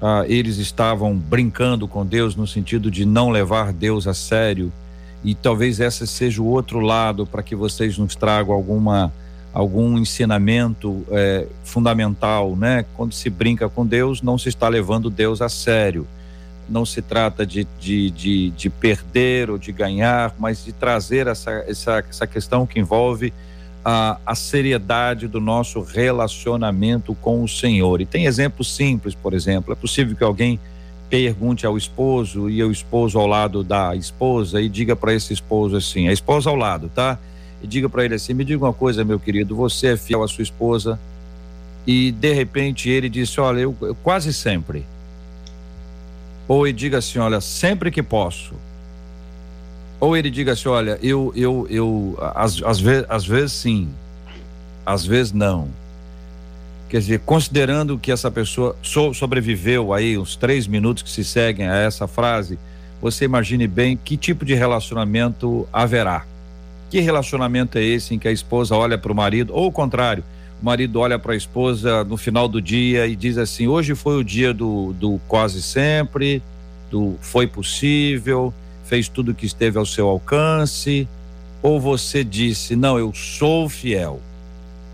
[0.00, 4.72] uh, eles estavam brincando com Deus no sentido de não levar Deus a sério
[5.22, 9.12] e talvez esse seja o outro lado para que vocês nos tragam alguma
[9.52, 12.84] algum ensinamento é, fundamental, né?
[12.96, 16.06] Quando se brinca com Deus, não se está levando Deus a sério.
[16.68, 21.50] Não se trata de, de, de, de perder ou de ganhar, mas de trazer essa,
[21.66, 23.32] essa, essa questão que envolve
[23.84, 28.00] a, a seriedade do nosso relacionamento com o Senhor.
[28.00, 29.72] E tem exemplos simples, por exemplo.
[29.72, 30.60] É possível que alguém
[31.10, 35.76] pergunte ao esposo e o esposo ao lado da esposa e diga para esse esposo
[35.76, 37.18] assim, a esposa ao lado, tá?
[37.60, 40.28] E diga para ele assim: me diga uma coisa, meu querido, você é fiel à
[40.28, 40.98] sua esposa?
[41.84, 44.86] E de repente ele disse: olha, eu, eu quase sempre.
[46.46, 48.54] Ou ele diga assim: olha, sempre que posso.
[49.98, 53.88] Ou ele diga assim: olha, eu, eu, eu, às, às, vezes, às vezes sim,
[54.86, 55.68] às vezes não.
[56.90, 61.68] Quer dizer, considerando que essa pessoa so, sobreviveu aí os três minutos que se seguem
[61.68, 62.58] a essa frase,
[63.00, 66.26] você imagine bem que tipo de relacionamento haverá.
[66.90, 70.24] Que relacionamento é esse em que a esposa olha para o marido, ou o contrário,
[70.60, 74.16] o marido olha para a esposa no final do dia e diz assim: hoje foi
[74.16, 76.42] o dia do, do quase sempre,
[76.90, 81.06] do foi possível, fez tudo que esteve ao seu alcance,
[81.62, 84.20] ou você disse: não, eu sou fiel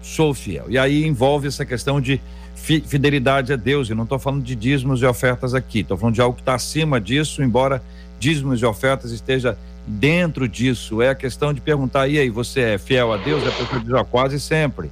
[0.06, 0.66] sou fiel.
[0.68, 2.20] E aí envolve essa questão de
[2.54, 3.90] fidelidade a Deus.
[3.90, 6.54] E não estou falando de dízimos e ofertas aqui, estou falando de algo que está
[6.54, 7.82] acima disso, embora
[8.18, 11.02] dízimos e ofertas esteja dentro disso.
[11.02, 13.44] É a questão de perguntar: e aí, você é fiel a Deus?
[13.44, 14.90] É a pessoa diz: quase sempre.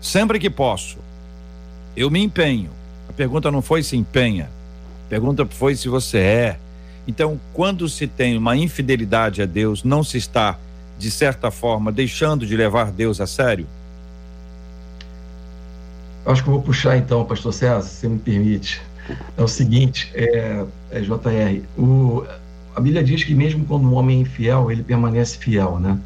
[0.00, 0.98] Sempre que posso.
[1.94, 2.70] Eu me empenho.
[3.08, 4.48] A pergunta não foi se empenha,
[5.06, 6.58] a pergunta foi se você é.
[7.06, 10.58] Então, quando se tem uma infidelidade a Deus, não se está,
[10.98, 13.66] de certa forma, deixando de levar Deus a sério?
[16.28, 18.82] Acho que eu vou puxar então, pastor César, se você me permite.
[19.34, 22.22] É o seguinte, é, é JR, o,
[22.76, 25.98] a Bíblia diz que mesmo quando um homem é infiel, ele permanece fiel, né?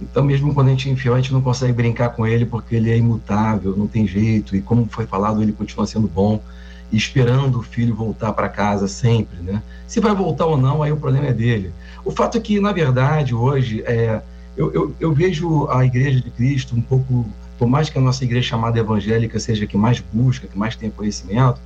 [0.00, 2.76] Então, mesmo quando a gente é infiel, a gente não consegue brincar com ele porque
[2.76, 6.40] ele é imutável, não tem jeito, e como foi falado, ele continua sendo bom,
[6.92, 9.60] esperando o filho voltar para casa sempre, né?
[9.88, 11.72] Se vai voltar ou não, aí o problema é dele.
[12.04, 14.22] O fato é que, na verdade, hoje, é,
[14.56, 17.26] eu, eu, eu vejo a Igreja de Cristo um pouco,
[17.58, 20.76] por mais que a nossa igreja chamada evangélica seja a que mais busca, que mais
[20.76, 21.60] tem conhecimento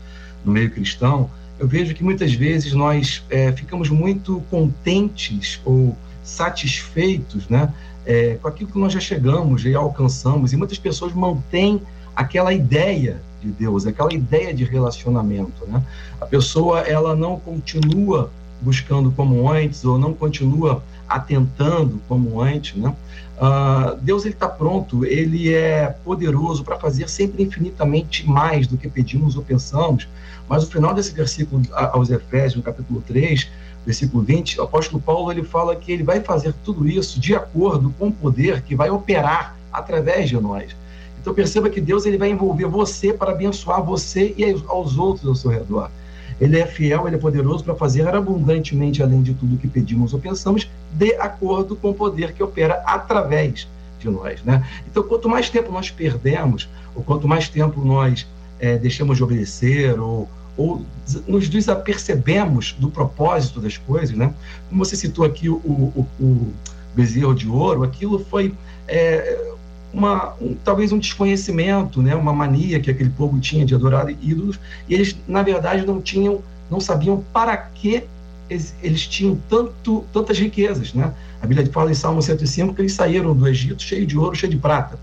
[0.45, 7.49] no meio cristão, eu vejo que muitas vezes nós é, ficamos muito contentes ou satisfeitos,
[7.49, 7.73] né?
[8.07, 11.81] é, com aquilo que nós já chegamos, já alcançamos, e muitas pessoas mantêm
[12.15, 15.83] aquela ideia de Deus, aquela ideia de relacionamento, né?
[16.21, 22.95] A pessoa ela não continua buscando como antes ou não continua atentando como antes, né?
[23.41, 28.87] Uh, Deus ele está pronto, ele é poderoso para fazer sempre infinitamente mais do que
[28.87, 30.07] pedimos ou pensamos.
[30.47, 33.49] Mas o final desse versículo aos Efésios, no capítulo 3,
[33.87, 37.95] versículo 20, o apóstolo Paulo ele fala que ele vai fazer tudo isso de acordo
[37.99, 40.77] com o poder que vai operar através de nós.
[41.19, 45.35] Então perceba que Deus ele vai envolver você para abençoar você e aos outros ao
[45.35, 45.91] seu redor.
[46.39, 50.21] Ele é fiel, ele é poderoso para fazer abundantemente além de tudo que pedimos ou
[50.21, 54.67] pensamos, de acordo com o poder que opera através de nós, né?
[54.91, 58.27] Então, quanto mais tempo nós perdemos, ou quanto mais tempo nós
[58.59, 60.85] é, deixamos de obedecer, ou, ou
[61.27, 64.33] nos desapercebemos do propósito das coisas, né?
[64.69, 66.53] Como você citou aqui o, o, o
[66.95, 68.55] bezerro de ouro, aquilo foi
[68.89, 69.53] é,
[69.93, 72.15] uma, um, talvez um desconhecimento, né?
[72.15, 76.43] Uma mania que aquele povo tinha de adorar ídolos e eles na verdade não tinham,
[76.71, 78.05] não sabiam para que
[78.51, 81.15] eles, tinham tanto, tantas riquezas, né?
[81.41, 84.51] A Bíblia fala em Salmo 105 que eles saíram do Egito cheio de ouro, cheio
[84.51, 84.99] de prata.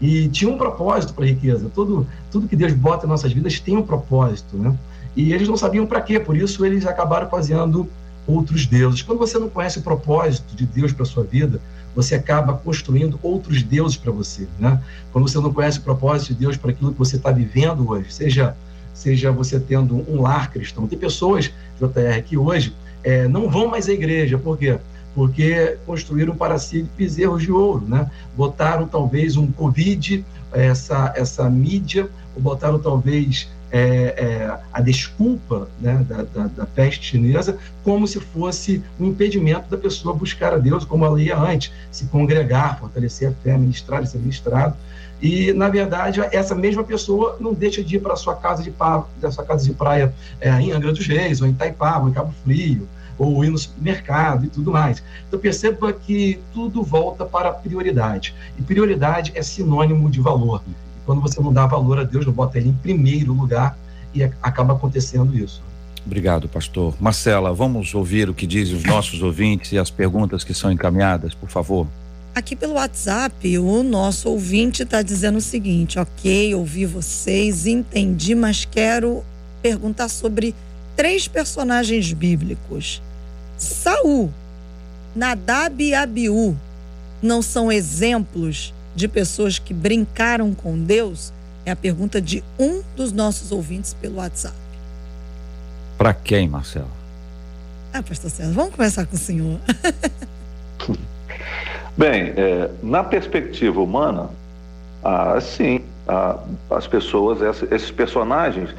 [0.00, 1.70] E tinha um propósito para a riqueza.
[1.74, 4.76] Tudo, tudo que Deus bota em nossas vidas tem um propósito, né?
[5.16, 7.88] E eles não sabiam para quê, por isso eles acabaram fazendo
[8.26, 9.02] outros deuses.
[9.02, 11.60] Quando você não conhece o propósito de Deus para sua vida,
[11.94, 14.80] você acaba construindo outros deuses para você, né?
[15.12, 18.12] Quando você não conhece o propósito de Deus para aquilo que você está vivendo hoje,
[18.12, 18.56] seja
[18.94, 20.86] seja você tendo um lar cristão.
[20.86, 24.78] Tem pessoas, JR, que hoje é, não vão mais à igreja, por quê?
[25.14, 28.10] Porque construíram para si bezerros de ouro, né?
[28.36, 36.04] Botaram talvez um Covid, essa, essa mídia, ou botaram talvez é, é, a desculpa né,
[36.06, 40.84] da, da, da, peste chinesa como se fosse um impedimento da pessoa buscar a Deus,
[40.84, 44.76] como ela ia antes, se congregar, fortalecer a fé, ministrar, ser ministrado.
[45.22, 48.72] E, na verdade, essa mesma pessoa não deixa de ir para a sua casa de,
[48.72, 52.12] praia, sua casa de praia é, em Angra dos Reis, ou em Itaipava, ou em
[52.12, 55.02] Cabo Frio, ou ir no supermercado e tudo mais.
[55.28, 58.34] Então, perceba que tudo volta para a prioridade.
[58.58, 60.60] E prioridade é sinônimo de valor
[61.04, 63.76] quando você não dá valor a Deus, não bota ele em primeiro lugar
[64.14, 65.62] e acaba acontecendo isso.
[66.04, 66.94] Obrigado, pastor.
[67.00, 71.34] Marcela, vamos ouvir o que dizem os nossos ouvintes e as perguntas que são encaminhadas,
[71.34, 71.86] por favor.
[72.34, 78.64] Aqui pelo WhatsApp, o nosso ouvinte está dizendo o seguinte: ok, ouvi vocês, entendi, mas
[78.64, 79.22] quero
[79.60, 80.54] perguntar sobre
[80.96, 83.02] três personagens bíblicos.
[83.58, 84.32] Saul,
[85.14, 86.56] Nadab e Abiú
[87.22, 91.32] não são exemplos de pessoas que brincaram com Deus?
[91.66, 94.56] É a pergunta de um dos nossos ouvintes pelo WhatsApp.
[95.98, 96.90] Para quem, Marcelo?
[97.92, 99.60] Ah, pastor César, vamos começar com o senhor.
[101.96, 104.30] Bem, é, na perspectiva humana,
[105.04, 106.38] ah, sim, ah,
[106.70, 108.74] as pessoas, esses personagens,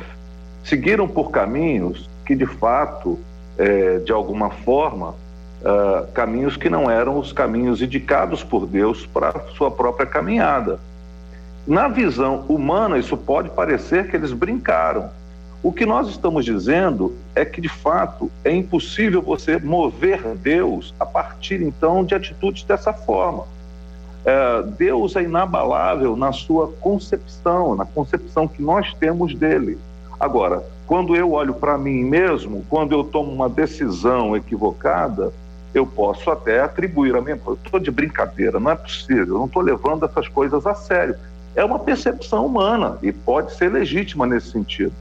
[0.63, 3.19] seguiram por caminhos que, de fato,
[3.57, 5.15] é, de alguma forma,
[5.63, 10.79] uh, caminhos que não eram os caminhos indicados por Deus para sua própria caminhada.
[11.65, 15.09] Na visão humana, isso pode parecer que eles brincaram.
[15.61, 21.05] O que nós estamos dizendo é que, de fato, é impossível você mover Deus a
[21.05, 23.45] partir, então, de atitudes dessa forma.
[24.25, 29.77] É, Deus é inabalável na sua concepção, na concepção que nós temos dele.
[30.19, 35.33] Agora, quando eu olho para mim mesmo, quando eu tomo uma decisão equivocada,
[35.73, 37.31] eu posso até atribuir a mim.
[37.31, 41.15] Estou de brincadeira, não é possível, não estou levando essas coisas a sério.
[41.55, 44.93] É uma percepção humana e pode ser legítima nesse sentido.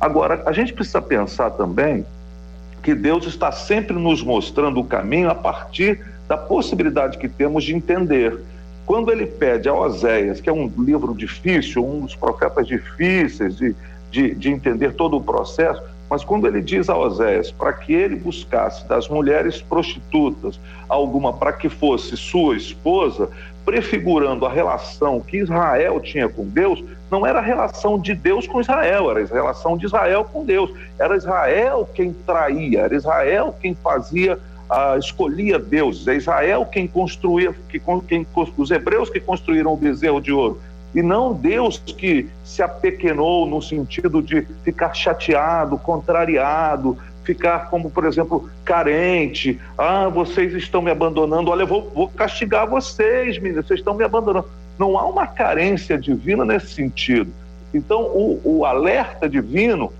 [0.00, 2.06] Agora, a gente precisa pensar também
[2.82, 7.74] que Deus está sempre nos mostrando o caminho a partir da possibilidade que temos de
[7.74, 8.38] entender.
[8.86, 13.76] Quando ele pede a Oséias, que é um livro difícil, um dos profetas difíceis de,
[14.10, 18.16] de, de entender todo o processo, mas quando ele diz a Oséias para que ele
[18.16, 23.30] buscasse das mulheres prostitutas alguma para que fosse sua esposa,
[23.64, 28.60] prefigurando a relação que Israel tinha com Deus, não era a relação de Deus com
[28.60, 30.72] Israel, era a relação de Israel com Deus.
[30.98, 37.54] Era Israel quem traía, era Israel quem fazia, uh, escolhia Deus, é Israel quem construía,
[37.68, 40.60] que, quem, os hebreus que construíram o bezerro de ouro.
[40.94, 48.04] E não Deus que se apequenou no sentido de ficar chateado, contrariado, ficar como, por
[48.04, 49.60] exemplo, carente.
[49.78, 51.50] Ah, vocês estão me abandonando.
[51.50, 54.48] Olha, eu vou, vou castigar vocês, meninas, vocês estão me abandonando.
[54.78, 57.32] Não há uma carência divina nesse sentido.
[57.72, 59.92] Então, o, o alerta divino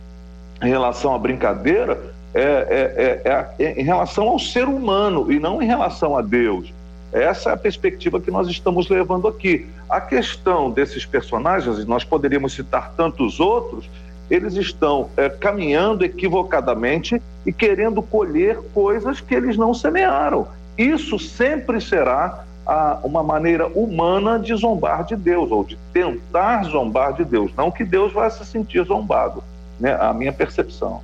[0.62, 1.98] em relação à brincadeira
[2.34, 6.72] é, é, é, é, em relação ao ser humano e não em relação a Deus.
[7.12, 9.66] Essa é a perspectiva que nós estamos levando aqui.
[9.88, 13.88] A questão desses personagens, e nós poderíamos citar tantos outros,
[14.30, 20.46] eles estão é, caminhando equivocadamente e querendo colher coisas que eles não semearam.
[20.78, 27.14] Isso sempre será a, uma maneira humana de zombar de Deus, ou de tentar zombar
[27.14, 27.50] de Deus.
[27.56, 29.42] Não que Deus vá se sentir zombado,
[29.80, 29.96] né?
[30.00, 31.00] a minha percepção.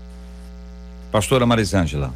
[1.11, 2.13] Pastora Marisângela.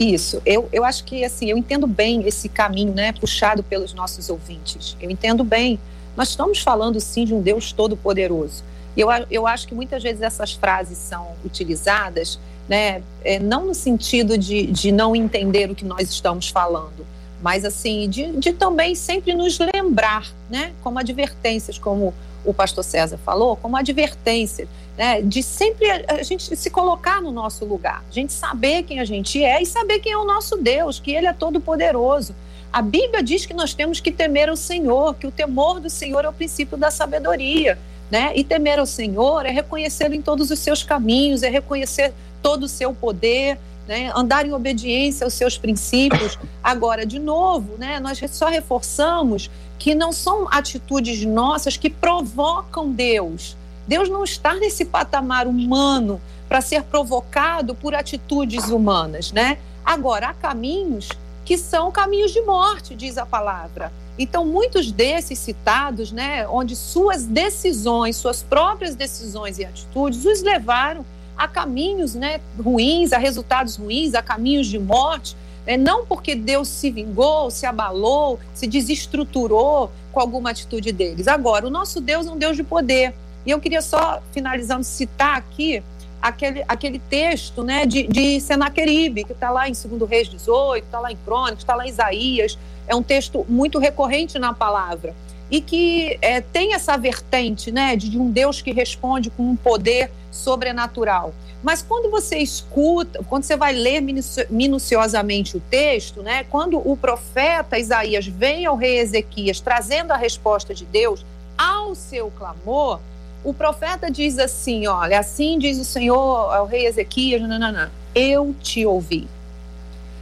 [0.00, 4.30] Isso, eu, eu acho que assim, eu entendo bem esse caminho, né, puxado pelos nossos
[4.30, 4.96] ouvintes.
[4.98, 5.78] Eu entendo bem.
[6.16, 8.64] Nós estamos falando sim de um Deus todo-poderoso.
[8.96, 14.38] Eu, eu acho que muitas vezes essas frases são utilizadas, né, é, não no sentido
[14.38, 17.06] de, de não entender o que nós estamos falando,
[17.42, 23.18] mas assim, de, de também sempre nos lembrar, né, como advertências, como o pastor César
[23.18, 28.32] falou, como advertência, né, de sempre a, gente se colocar no nosso lugar, a gente
[28.32, 31.32] saber quem a gente é e saber quem é o nosso Deus, que Ele é
[31.32, 32.34] todo poderoso.
[32.72, 36.24] A Bíblia diz que nós temos que temer o Senhor, que o temor do Senhor
[36.24, 37.78] é o princípio da sabedoria.
[38.10, 38.32] Né?
[38.34, 42.68] E temer ao Senhor é reconhecê-lo em todos os seus caminhos, é reconhecer todo o
[42.68, 44.10] seu poder, né?
[44.14, 46.38] andar em obediência aos seus princípios.
[46.62, 47.98] Agora, de novo, né?
[48.00, 49.50] nós só reforçamos
[49.80, 53.56] que não são atitudes nossas que provocam Deus.
[53.88, 59.56] Deus não está nesse patamar humano para ser provocado por atitudes humanas, né?
[59.82, 61.08] Agora, há caminhos
[61.46, 63.90] que são caminhos de morte, diz a palavra.
[64.18, 71.06] Então, muitos desses citados, né, onde suas decisões, suas próprias decisões e atitudes os levaram
[71.38, 75.34] a caminhos né, ruins, a resultados ruins, a caminhos de morte,
[75.66, 81.28] né, não porque Deus se vingou, se abalou, se desestruturou com alguma atitude deles.
[81.28, 83.14] Agora, o nosso Deus é um Deus de poder.
[83.44, 85.82] E eu queria só, finalizando, citar aqui
[86.20, 91.00] aquele, aquele texto né, de, de Senaqueribe, que está lá em 2 Reis 18, está
[91.00, 95.14] lá em Crônicas, está lá em Isaías, é um texto muito recorrente na palavra
[95.50, 99.56] e que é, tem essa vertente né, de, de um Deus que responde com um
[99.56, 101.34] poder sobrenatural.
[101.62, 104.02] Mas quando você escuta, quando você vai ler
[104.48, 110.74] minuciosamente o texto, né, quando o profeta Isaías vem ao rei Ezequias trazendo a resposta
[110.74, 111.24] de Deus
[111.58, 112.98] ao seu clamor,
[113.44, 118.86] o profeta diz assim: olha, assim diz o Senhor ao rei Ezequias, nananã, eu te
[118.86, 119.28] ouvi.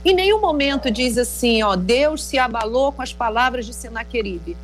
[0.04, 4.56] Em nenhum momento diz assim, ó, Deus se abalou com as palavras de Senaqueribe.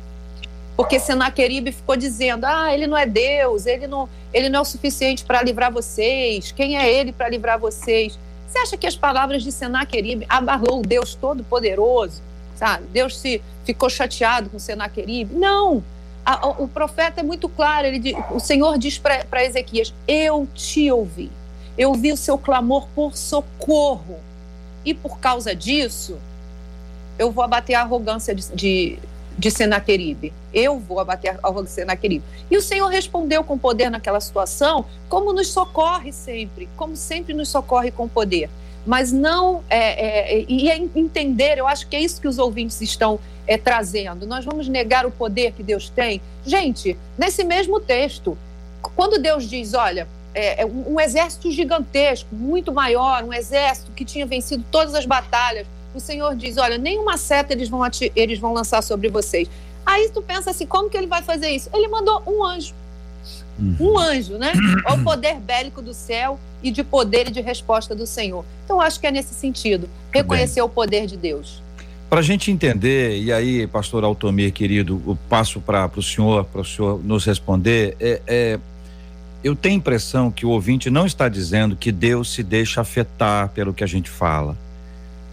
[0.75, 4.65] Porque Senaqueribe ficou dizendo: "Ah, ele não é Deus, ele não, ele não é o
[4.65, 6.51] suficiente para livrar vocês.
[6.51, 10.81] Quem é ele para livrar vocês?" Você acha que as palavras de Senaqueribe abalou o
[10.81, 12.21] Deus todo poderoso?
[12.55, 12.85] Sabe?
[12.93, 15.35] Deus se ficou chateado com Senaqueribe?
[15.35, 15.83] Não.
[16.25, 21.29] A, o profeta é muito claro, ele, o Senhor diz para Ezequias: Eu te ouvi,
[21.77, 24.19] eu ouvi o seu clamor por socorro,
[24.85, 26.17] e por causa disso,
[27.19, 28.99] eu vou abater a arrogância de, de,
[29.37, 30.33] de Senaqueribe.
[30.53, 32.23] Eu vou abater a arrogância de Senaqueribe.
[32.49, 37.49] E o Senhor respondeu com poder naquela situação, como nos socorre sempre, como sempre nos
[37.49, 38.49] socorre com poder.
[38.85, 39.63] Mas não.
[39.69, 43.57] É, é, e é entender, eu acho que é isso que os ouvintes estão é,
[43.57, 44.25] trazendo.
[44.25, 46.21] Nós vamos negar o poder que Deus tem.
[46.45, 48.37] Gente, nesse mesmo texto,
[48.95, 54.25] quando Deus diz: olha, é, é um exército gigantesco, muito maior, um exército que tinha
[54.25, 55.65] vencido todas as batalhas.
[55.95, 57.81] O Senhor diz: Olha, nenhuma seta eles vão,
[58.15, 59.49] eles vão lançar sobre vocês.
[59.85, 61.69] Aí tu pensa assim: como que ele vai fazer isso?
[61.73, 62.73] Ele mandou um anjo.
[63.57, 63.75] Uhum.
[63.79, 64.51] Um anjo, né?
[64.85, 68.43] Olha o poder bélico do céu e de poder e de resposta do Senhor.
[68.65, 71.63] Então, acho que é nesse sentido reconhecer o poder de Deus.
[72.09, 76.61] Para a gente entender, e aí, pastor Altomir, querido, eu passo para o senhor, para
[76.61, 78.59] o senhor nos responder, é, é
[79.43, 83.49] eu tenho a impressão que o ouvinte não está dizendo que Deus se deixa afetar
[83.49, 84.57] pelo que a gente fala.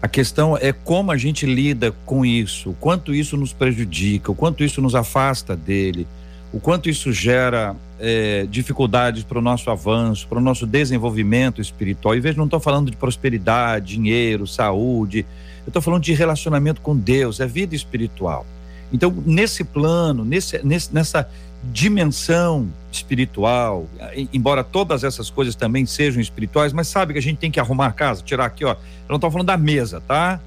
[0.03, 4.35] A questão é como a gente lida com isso, o quanto isso nos prejudica, o
[4.35, 6.05] quanto isso nos afasta dele,
[6.51, 12.17] o quanto isso gera é, dificuldades para o nosso avanço, para o nosso desenvolvimento espiritual.
[12.17, 15.19] E veja, não estou falando de prosperidade, dinheiro, saúde,
[15.65, 18.45] eu estou falando de relacionamento com Deus, é vida espiritual.
[18.91, 21.29] Então, nesse plano, nesse, nesse, nessa
[21.71, 23.87] dimensão espiritual,
[24.33, 27.87] embora todas essas coisas também sejam espirituais, mas sabe que a gente tem que arrumar
[27.87, 28.71] a casa, tirar aqui, ó.
[28.71, 28.77] Eu
[29.09, 30.39] não estou falando da mesa, tá?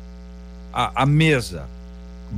[0.73, 1.67] A, a mesa,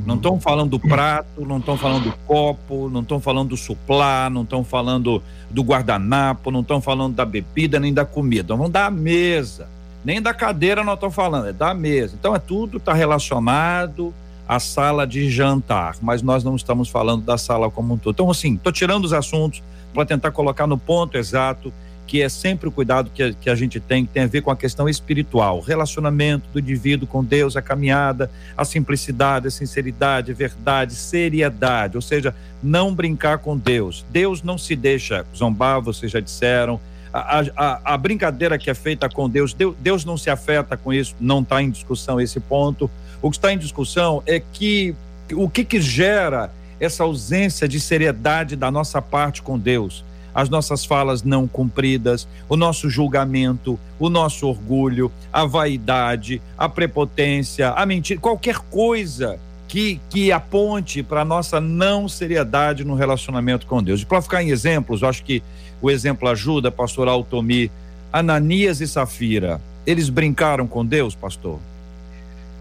[0.07, 4.31] não estão falando do prato, não estão falando do copo, não estão falando do suplá,
[4.31, 8.55] não estão falando do guardanapo, não estão falando da bebida nem da comida.
[8.55, 9.69] Vamos da mesa.
[10.05, 12.15] Nem da cadeira não estão falando, é da mesa.
[12.19, 14.15] Então é tudo está relacionado
[14.49, 18.15] à sala de jantar, mas nós não estamos falando da sala como um todo.
[18.15, 21.73] Então assim, estou tirando os assuntos para tentar colocar no ponto exato
[22.09, 24.41] que é sempre o cuidado que a, que a gente tem, que tem a ver
[24.41, 30.33] com a questão espiritual, relacionamento do indivíduo com Deus, a caminhada, a simplicidade, a sinceridade,
[30.33, 34.05] a verdade, seriedade, ou seja, não brincar com Deus.
[34.11, 36.81] Deus não se deixa zombar, vocês já disseram.
[37.13, 40.93] A, a, a brincadeira que é feita com Deus, Deus, Deus não se afeta com
[40.93, 42.91] isso, não está em discussão esse ponto.
[43.21, 44.95] O que está em discussão é que
[45.33, 46.51] o que, que gera
[46.81, 50.05] essa ausência de seriedade da nossa parte com Deus
[50.35, 57.71] as nossas falas não cumpridas, o nosso julgamento, o nosso orgulho, a vaidade, a prepotência,
[57.71, 63.83] a mentira, qualquer coisa que, que aponte para a nossa não seriedade no relacionamento com
[63.83, 64.03] Deus.
[64.03, 65.43] E para ficar em exemplos, eu acho que
[65.83, 67.69] o exemplo ajuda, pastor Altomi.
[68.13, 71.59] Ananias e Safira, eles brincaram com Deus, pastor?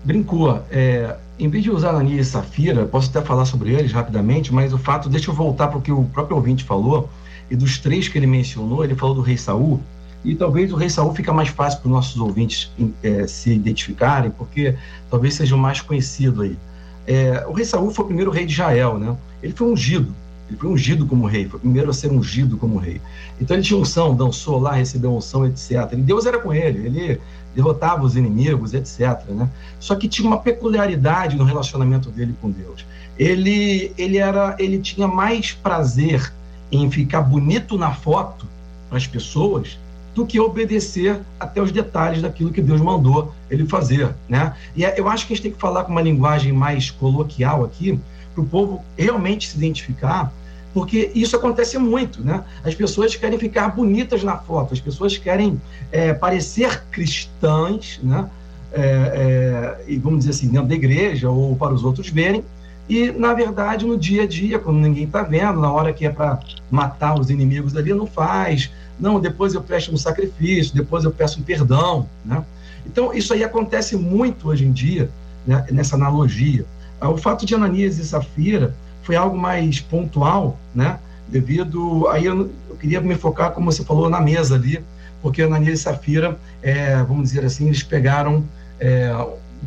[0.07, 0.63] Brincou.
[0.71, 4.71] É, em vez de usar Ananias e Safira, posso até falar sobre eles rapidamente, mas
[4.71, 7.09] o fato, deixa eu voltar para o que o próprio ouvinte falou
[7.51, 9.81] e dos três que ele mencionou, ele falou do rei Saul,
[10.23, 12.71] e talvez o rei Saul fica mais fácil para os nossos ouvintes
[13.03, 14.75] é, se identificarem, porque
[15.09, 16.57] talvez seja o mais conhecido aí.
[17.05, 19.13] É, o rei Saul foi o primeiro rei de Israel, né?
[19.43, 20.13] Ele foi ungido,
[20.47, 23.01] ele foi ungido como rei, foi o primeiro a ser ungido como rei.
[23.41, 25.71] Então ele tinha unção, dançou lá, recebeu unção, etc.
[25.91, 27.21] E Deus era com ele, ele
[27.57, 29.19] derrotava os inimigos, etc.
[29.29, 29.49] Né?
[29.79, 32.85] Só que tinha uma peculiaridade no relacionamento dele com Deus.
[33.17, 36.31] Ele, ele, era, ele tinha mais prazer
[36.71, 38.45] em ficar bonito na foto
[38.87, 39.79] para as pessoas
[40.13, 44.53] do que obedecer até os detalhes daquilo que Deus mandou ele fazer, né?
[44.75, 47.63] E é, eu acho que a gente tem que falar com uma linguagem mais coloquial
[47.63, 47.99] aqui
[48.35, 50.31] para o povo realmente se identificar,
[50.77, 52.43] porque isso acontece muito, né?
[52.63, 55.59] As pessoas querem ficar bonitas na foto, as pessoas querem
[55.91, 58.29] é, parecer cristãs, né?
[58.71, 62.43] É, é, e vamos dizer assim, dentro da igreja ou para os outros verem,
[62.87, 66.11] e, na verdade, no dia a dia, quando ninguém está vendo, na hora que é
[66.11, 68.69] para matar os inimigos ali, não faz.
[68.99, 72.07] Não, depois eu presto um sacrifício, depois eu peço um perdão.
[72.23, 72.45] Né?
[72.85, 75.09] Então, isso aí acontece muito hoje em dia,
[75.43, 76.67] né, nessa analogia.
[77.01, 78.75] O fato de Ananias e Safira
[79.07, 80.99] foi algo mais pontual, né?
[81.29, 82.07] devido.
[82.09, 84.83] Aí eu, eu queria me focar, como você falou, na mesa ali,
[85.21, 88.43] porque Ananias e Safira, é, vamos dizer assim, eles pegaram
[88.79, 89.09] é,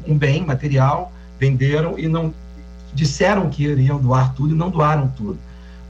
[0.07, 2.35] um bem material, venderam e não
[2.93, 5.39] disseram que iriam doar tudo e não doaram tudo.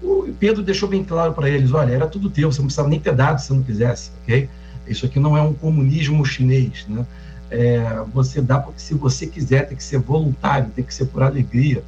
[0.00, 3.00] O Pedro deixou bem claro para eles: olha, era tudo teu, você não precisava nem
[3.00, 4.48] ter dado se não quisesse, ok?
[4.86, 7.04] Isso aqui não é um comunismo chinês, né?
[7.50, 11.20] É, você dá porque se você quiser, tem que ser voluntário, tem que ser por
[11.22, 11.82] alegria.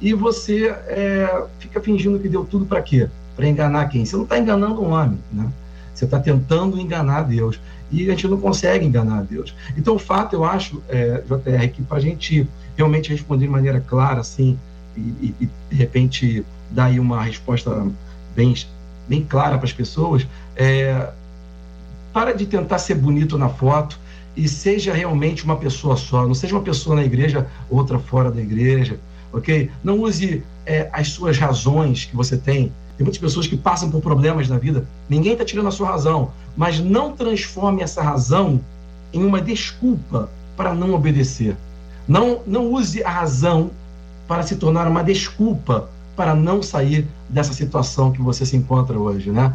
[0.00, 3.08] E você é, fica fingindo que deu tudo para quê?
[3.34, 4.04] Para enganar quem?
[4.04, 5.50] Você não está enganando um homem, né?
[5.94, 7.58] Você está tentando enganar Deus.
[7.90, 9.54] E a gente não consegue enganar Deus.
[9.76, 12.46] Então, o fato, eu acho, é, JR, que para a gente
[12.76, 14.58] realmente responder de maneira clara, assim,
[14.96, 17.86] e, e, de repente dar aí uma resposta
[18.36, 18.54] bem,
[19.08, 21.10] bem clara para as pessoas, é,
[22.12, 23.98] para de tentar ser bonito na foto
[24.36, 28.40] e seja realmente uma pessoa só, não seja uma pessoa na igreja, outra fora da
[28.40, 28.98] igreja,
[29.32, 29.70] ok?
[29.82, 32.72] Não use é, as suas razões que você tem.
[32.96, 36.32] Tem muitas pessoas que passam por problemas na vida, ninguém está tirando a sua razão,
[36.56, 38.60] mas não transforme essa razão
[39.12, 41.56] em uma desculpa para não obedecer.
[42.08, 43.70] Não, não use a razão
[44.26, 49.30] para se tornar uma desculpa para não sair dessa situação que você se encontra hoje,
[49.30, 49.54] né?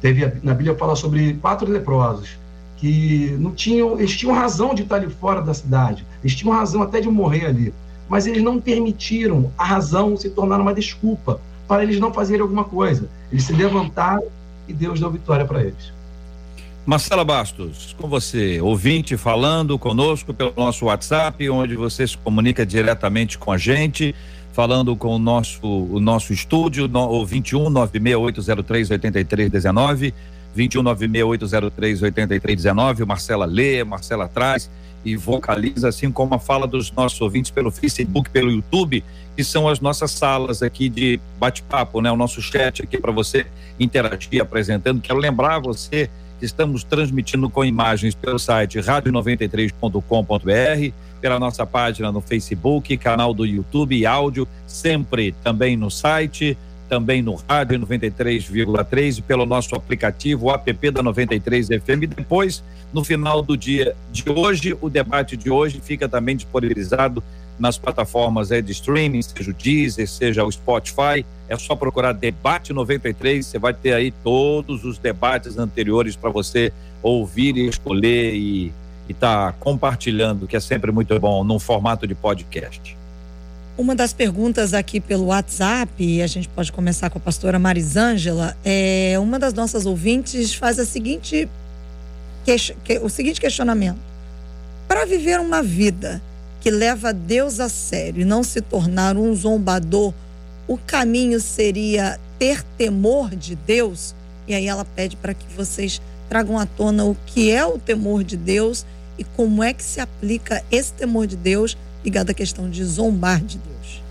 [0.00, 2.38] Teve na Bíblia fala sobre quatro leprosos
[2.76, 6.82] que não tinham, eles tinham razão de estar ali fora da cidade, eles tinham razão
[6.82, 7.74] até de morrer ali,
[8.08, 12.64] mas eles não permitiram a razão se tornar uma desculpa para eles não fazerem alguma
[12.64, 13.08] coisa.
[13.30, 14.24] Eles se levantaram
[14.68, 15.92] e Deus deu vitória para eles.
[16.86, 23.38] Marcela Bastos, com você, ouvinte falando conosco pelo nosso WhatsApp, onde você se comunica diretamente
[23.38, 24.14] com a gente,
[24.52, 30.14] falando com o nosso, o nosso estúdio, no, o 21 96803 8319,
[30.54, 34.70] 21 96803 8319, Marcela lê, Marcela traz
[35.04, 39.04] e vocaliza, assim como a fala dos nossos ouvintes pelo Facebook, pelo YouTube,
[39.36, 42.10] que são as nossas salas aqui de bate-papo, né?
[42.10, 43.46] O nosso chat aqui para você
[43.78, 45.00] interagir apresentando.
[45.00, 52.20] Quero lembrar você que estamos transmitindo com imagens pelo site rádio93.com.br, pela nossa página no
[52.20, 56.56] Facebook, canal do YouTube e áudio, sempre também no site
[56.94, 62.06] também no rádio 93,3 e pelo nosso aplicativo, o app da 93 FM.
[62.16, 67.20] Depois, no final do dia de hoje, o debate de hoje fica também disponibilizado
[67.58, 71.26] nas plataformas de streaming, seja o Deezer, seja o Spotify.
[71.48, 76.72] É só procurar Debate 93, você vai ter aí todos os debates anteriores para você
[77.02, 78.72] ouvir e escolher e
[79.08, 82.96] estar tá compartilhando, que é sempre muito bom, num formato de podcast.
[83.76, 88.56] Uma das perguntas aqui pelo WhatsApp, e a gente pode começar com a pastora Marisângela,
[88.64, 91.48] é uma das nossas ouvintes faz a seguinte
[93.02, 93.98] o seguinte questionamento:
[94.86, 96.22] para viver uma vida
[96.60, 100.14] que leva Deus a sério e não se tornar um zombador,
[100.68, 104.14] o caminho seria ter temor de Deus?
[104.46, 108.22] E aí ela pede para que vocês tragam à tona o que é o temor
[108.22, 108.86] de Deus
[109.18, 113.40] e como é que se aplica esse temor de Deus ligado à questão de zombar
[113.40, 114.02] de Deus?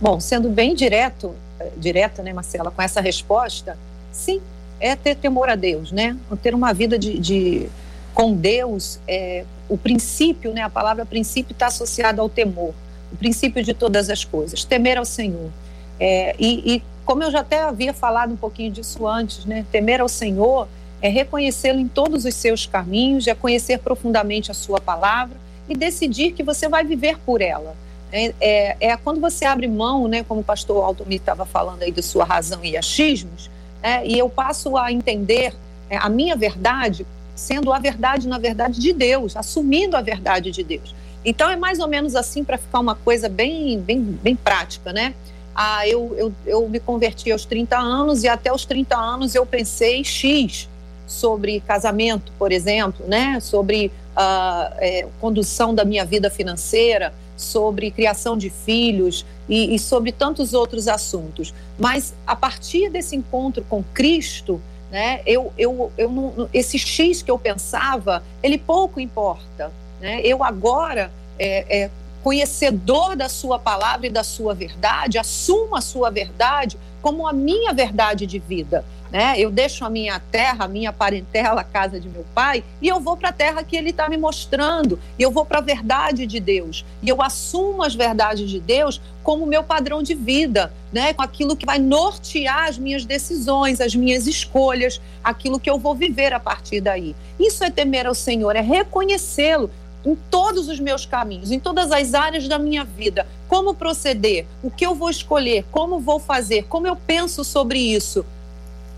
[0.00, 3.78] Bom, sendo bem direto, eh, direta, né, Marcela, com essa resposta,
[4.10, 4.40] sim,
[4.80, 6.16] é ter temor a Deus, né?
[6.42, 7.68] Ter uma vida de, de
[8.14, 10.62] com Deus, é, o princípio, né?
[10.62, 12.74] A palavra princípio está associada ao temor,
[13.12, 15.50] o princípio de todas as coisas, temer ao Senhor.
[15.98, 19.66] É, e, e, como eu já até havia falado um pouquinho disso antes, né?
[19.70, 20.66] Temer ao Senhor
[21.02, 25.36] é reconhecê-lo em todos os seus caminhos, é conhecer profundamente a sua palavra
[25.70, 27.74] e decidir que você vai viver por ela.
[28.12, 31.92] É, é, é quando você abre mão, né, como o pastor Altomir estava falando aí
[31.92, 33.48] de sua razão e achismos,
[33.82, 35.54] é, e eu passo a entender
[35.88, 40.62] é, a minha verdade sendo a verdade, na verdade, de Deus, assumindo a verdade de
[40.62, 40.94] Deus.
[41.24, 45.14] Então é mais ou menos assim para ficar uma coisa bem, bem, bem prática, né?
[45.54, 49.46] Ah, eu, eu, eu me converti aos 30 anos e até os 30 anos eu
[49.46, 50.68] pensei X
[51.06, 53.40] sobre casamento, por exemplo, né?
[53.40, 53.90] sobre
[54.20, 60.52] a é, condução da minha vida financeira, sobre criação de filhos e, e, sobre tantos
[60.52, 61.54] outros assuntos.
[61.78, 64.60] Mas a partir desse encontro com Cristo,
[64.90, 69.72] né, eu, eu, eu não, esse X que eu pensava, ele pouco importa.
[70.02, 70.20] Né?
[70.22, 71.90] Eu agora, é, é,
[72.22, 77.72] conhecedor da sua palavra e da sua verdade, assumo a sua verdade como a minha
[77.72, 79.34] verdade de vida né?
[79.38, 83.00] Eu deixo a minha terra, a minha parentela, a casa de meu pai, e eu
[83.00, 84.98] vou para a terra que ele está me mostrando.
[85.18, 86.84] E eu vou para a verdade de Deus.
[87.02, 91.12] E eu assumo as verdades de Deus como meu padrão de vida, né?
[91.12, 95.94] Com aquilo que vai nortear as minhas decisões, as minhas escolhas, aquilo que eu vou
[95.94, 97.14] viver a partir daí.
[97.38, 99.70] Isso é temer ao Senhor, é reconhecê-lo
[100.04, 103.26] em todos os meus caminhos, em todas as áreas da minha vida.
[103.48, 108.24] Como proceder, o que eu vou escolher, como vou fazer, como eu penso sobre isso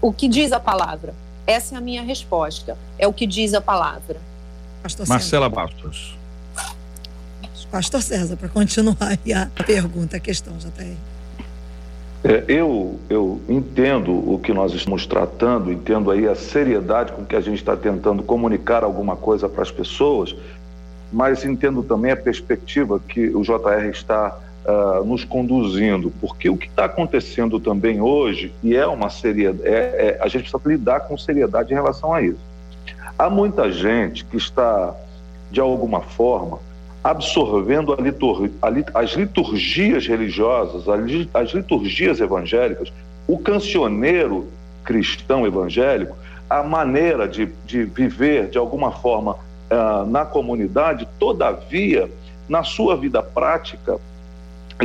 [0.02, 1.14] o que diz a palavra.
[1.46, 2.76] Essa é a minha resposta.
[2.98, 4.16] É o que diz a palavra.
[4.82, 6.18] Pastor Marcela Bastos.
[7.70, 8.96] Pastor César, para continuar
[9.56, 10.96] a pergunta, a questão, já está aí.
[12.22, 17.34] É, eu, eu entendo o que nós estamos tratando, entendo aí a seriedade com que
[17.34, 20.36] a gente está tentando comunicar alguma coisa para as pessoas,
[21.10, 26.66] mas entendo também a perspectiva que o JR está uh, nos conduzindo, porque o que
[26.66, 31.16] está acontecendo também hoje, e é uma seriedade, é, é, a gente precisa lidar com
[31.16, 32.40] seriedade em relação a isso.
[33.18, 34.94] Há muita gente que está,
[35.50, 36.58] de alguma forma,
[37.02, 40.84] absorvendo litur, a, as liturgias religiosas,
[41.34, 42.92] as liturgias evangélicas,
[43.26, 44.48] o cancioneiro
[44.84, 46.16] cristão evangélico,
[46.48, 49.32] a maneira de, de viver de alguma forma
[49.70, 52.10] uh, na comunidade, todavia,
[52.48, 53.98] na sua vida prática,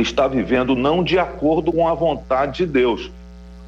[0.02, 3.10] está vivendo não de acordo com a vontade de Deus.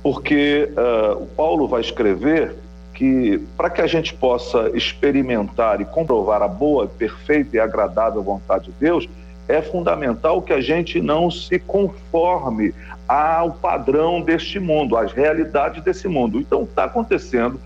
[0.03, 2.57] Porque uh, o Paulo vai escrever
[2.95, 8.67] que para que a gente possa experimentar e comprovar a boa, perfeita e agradável vontade
[8.67, 9.09] de Deus,
[9.49, 12.75] é fundamental que a gente não se conforme
[13.09, 16.39] ao padrão deste mundo, às realidades desse mundo.
[16.39, 17.61] Então, está acontecendo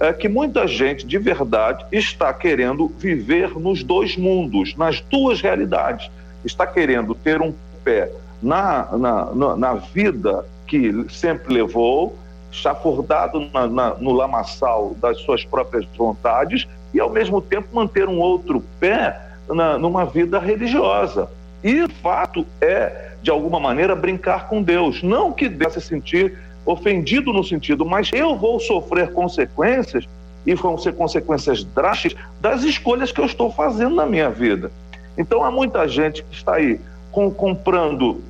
[0.00, 6.10] é que muita gente de verdade está querendo viver nos dois mundos, nas duas realidades.
[6.42, 7.52] Está querendo ter um
[7.84, 8.10] pé
[8.42, 12.16] na, na, na vida que sempre levou,
[12.50, 18.18] chafurdado na, na, no lamaçal das suas próprias vontades e, ao mesmo tempo, manter um
[18.18, 21.28] outro pé na, numa vida religiosa.
[21.62, 25.02] E, fato, é, de alguma maneira, brincar com Deus.
[25.02, 30.08] Não que Deus se sentir ofendido no sentido, mas eu vou sofrer consequências
[30.46, 34.70] e vão ser consequências drásticas das escolhas que eu estou fazendo na minha vida.
[35.16, 36.80] Então há muita gente que está aí
[37.10, 38.20] com, comprando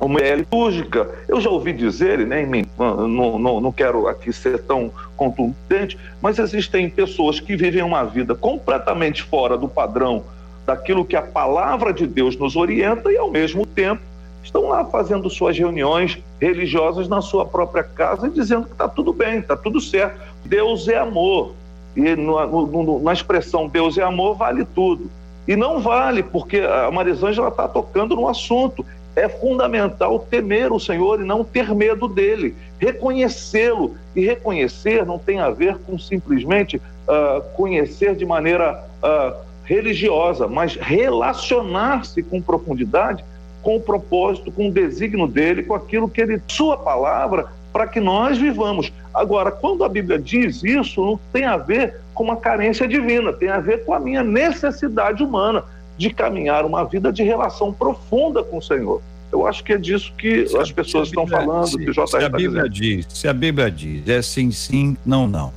[0.00, 1.08] uma mulher litúrgica.
[1.28, 2.46] Eu já ouvi dizer, né,
[2.78, 8.34] não, não, não quero aqui ser tão contundente, mas existem pessoas que vivem uma vida
[8.34, 10.24] completamente fora do padrão
[10.66, 14.02] daquilo que a palavra de Deus nos orienta e, ao mesmo tempo,
[14.42, 19.12] estão lá fazendo suas reuniões religiosas na sua própria casa e dizendo que está tudo
[19.12, 20.20] bem, está tudo certo.
[20.44, 21.54] Deus é amor.
[21.96, 25.10] E no, no, na expressão Deus é amor vale tudo.
[25.46, 28.84] E não vale, porque a Marisângela está tocando no assunto.
[29.14, 33.96] É fundamental temer o Senhor e não ter medo dele, reconhecê-lo.
[34.14, 40.76] E reconhecer não tem a ver com simplesmente uh, conhecer de maneira uh, religiosa, mas
[40.76, 43.24] relacionar-se com profundidade
[43.66, 48.00] com o propósito, com o desígnio dele, com aquilo que ele, sua palavra, para que
[48.00, 48.90] nós vivamos.
[49.12, 53.50] Agora, quando a Bíblia diz isso, não tem a ver com uma carência divina, tem
[53.50, 55.62] a ver com a minha necessidade humana
[55.98, 59.02] de caminhar uma vida de relação profunda com o Senhor.
[59.30, 62.16] Eu acho que é disso que se as pessoas estão falando, se, que o se
[62.16, 65.52] a tá Bíblia diz, se a Bíblia diz, é sim, sim, não, não.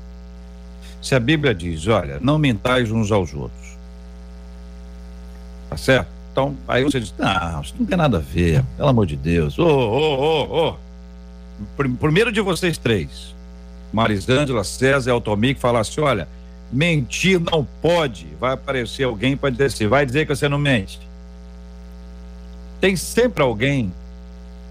[1.01, 3.77] Se a Bíblia diz, olha, não mentais uns aos outros.
[5.69, 6.09] Tá certo?
[6.33, 9.57] Então, aí você diz, não, isso não tem nada a ver, pelo amor de Deus.
[9.57, 10.88] Ô, ô, ô, ô.
[11.99, 13.35] Primeiro de vocês três,
[13.91, 16.27] Marisângela, César e Altomir, que falasse, assim, olha,
[16.71, 18.27] mentir não pode.
[18.39, 20.99] Vai aparecer alguém para dizer assim, vai dizer que você não mente.
[22.79, 23.91] Tem sempre alguém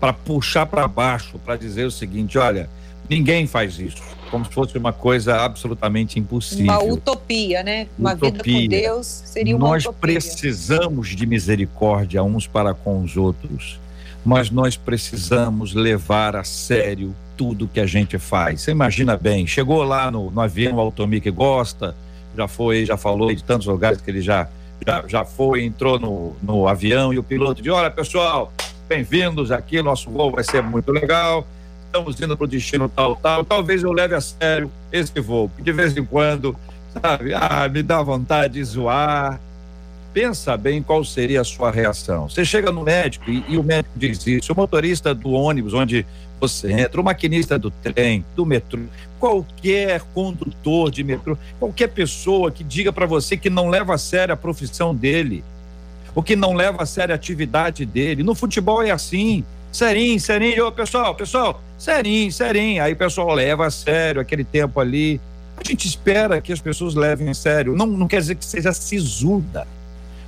[0.00, 2.70] para puxar para baixo, para dizer o seguinte, olha,
[3.08, 6.72] ninguém faz isso como se fosse uma coisa absolutamente impossível.
[6.72, 7.86] Uma utopia, né?
[7.98, 8.32] Uma utopia.
[8.42, 10.00] vida com Deus seria uma nós utopia.
[10.00, 13.80] precisamos de misericórdia uns para com os outros,
[14.24, 18.62] mas nós precisamos levar a sério tudo que a gente faz.
[18.62, 21.94] Você imagina bem, chegou lá no, no avião, o Altomir que gosta,
[22.36, 24.48] já foi, já falou de tantos lugares que ele já,
[24.84, 28.52] já, já foi, entrou no, no avião e o piloto diz, olha pessoal,
[28.88, 31.46] bem-vindos aqui, nosso voo vai ser muito legal,
[31.86, 35.72] estamos indo para o destino tal, tal, talvez eu leve a sério esse voo, de
[35.72, 36.56] vez em quando,
[37.00, 39.40] sabe, ah, me dá vontade de zoar.
[40.20, 42.28] Pensa bem qual seria a sua reação.
[42.28, 46.04] Você chega no médico e, e o médico diz isso, o motorista do ônibus onde
[46.40, 48.80] você entra, o maquinista do trem, do metrô,
[49.20, 54.34] qualquer condutor de metrô, qualquer pessoa que diga para você que não leva a sério
[54.34, 55.44] a profissão dele,
[56.16, 58.24] ou que não leva a sério a atividade dele.
[58.24, 59.44] No futebol é assim.
[59.70, 62.82] Serinho, serinho, ô pessoal, pessoal, serinho, serinho.
[62.82, 65.20] Aí o pessoal leva a sério aquele tempo ali.
[65.56, 67.76] A gente espera que as pessoas levem a sério.
[67.76, 69.77] Não, não quer dizer que seja sisuda.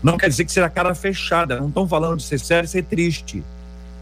[0.02, 1.58] Não quer dizer que seja cara fechada.
[1.60, 3.42] Não estão falando de ser sério e ser triste.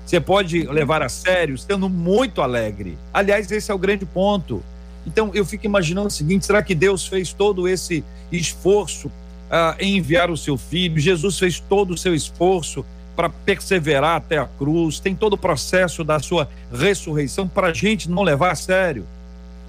[0.06, 2.96] Você pode levar a sério sendo muito alegre.
[3.12, 4.62] Aliás, esse é o grande ponto.
[5.06, 9.96] Então, eu fico imaginando o seguinte: será que Deus fez todo esse esforço uh, em
[9.96, 10.98] enviar o seu filho?
[10.98, 12.84] Jesus fez todo o seu esforço
[13.18, 18.08] para perseverar até a cruz, tem todo o processo da sua ressurreição para a gente
[18.08, 19.04] não levar a sério,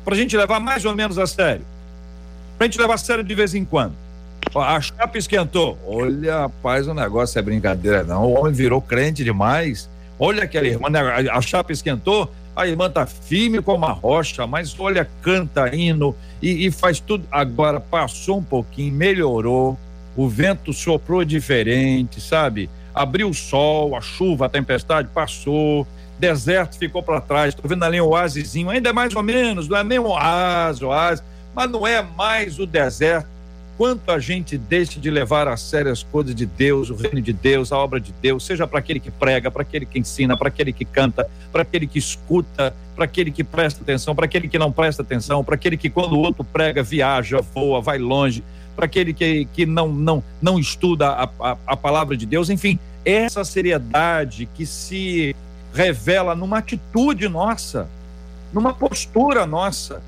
[0.05, 1.65] para a gente levar mais ou menos a sério,
[2.57, 3.95] para a gente levar a sério de vez em quando.
[4.55, 5.77] A chapa esquentou.
[5.85, 8.25] Olha, rapaz, o negócio é brincadeira, não.
[8.25, 9.89] O homem virou crente demais.
[10.17, 10.99] Olha aquela irmã, né,
[11.31, 16.65] a chapa esquentou, a irmã tá firme como a rocha, mas olha, canta hino e,
[16.65, 17.25] e faz tudo.
[17.31, 19.77] Agora passou um pouquinho, melhorou,
[20.17, 22.69] o vento soprou diferente, sabe?
[22.93, 25.87] abriu o sol, a chuva, a tempestade passou,
[26.17, 27.53] deserto ficou para trás.
[27.53, 30.81] Estou vendo ali um oásisinho, ainda é mais ou menos, não é nem um oásis,
[30.81, 31.23] oásis,
[31.55, 33.27] mas não é mais o deserto.
[33.79, 37.31] Quanto a gente deixa de levar a sério as coisas de Deus, o reino de
[37.31, 40.49] Deus, a obra de Deus, seja para aquele que prega, para aquele que ensina, para
[40.49, 44.59] aquele que canta, para aquele que escuta, para aquele que presta atenção, para aquele que
[44.59, 48.43] não presta atenção, para aquele que quando o outro prega, viaja, voa, vai longe,
[48.75, 52.77] para aquele que, que não, não, não estuda a, a, a palavra de Deus, enfim,
[53.05, 55.33] essa seriedade que se
[55.73, 57.87] revela numa atitude nossa,
[58.51, 60.01] numa postura nossa.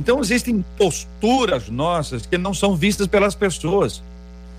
[0.00, 4.02] Então existem posturas nossas que não são vistas pelas pessoas.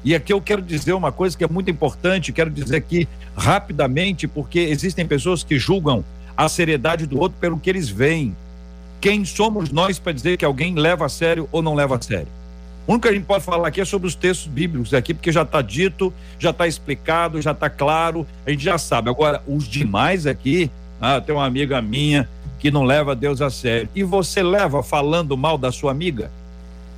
[0.03, 4.27] E aqui eu quero dizer uma coisa que é muito importante, quero dizer aqui rapidamente,
[4.27, 6.05] porque existem pessoas que julgam
[6.37, 8.35] a seriedade do outro pelo que eles veem.
[9.01, 12.27] Quem somos nós para dizer que alguém leva a sério ou não leva a sério?
[12.85, 15.31] O único que a gente pode falar aqui é sobre os textos bíblicos aqui, porque
[15.31, 19.09] já está dito, já está explicado, já está claro, a gente já sabe.
[19.09, 20.69] Agora, os demais aqui,
[21.01, 22.29] ah, tem uma amiga minha
[22.62, 23.89] que não leva Deus a sério.
[23.93, 26.32] E você leva falando mal da sua amiga?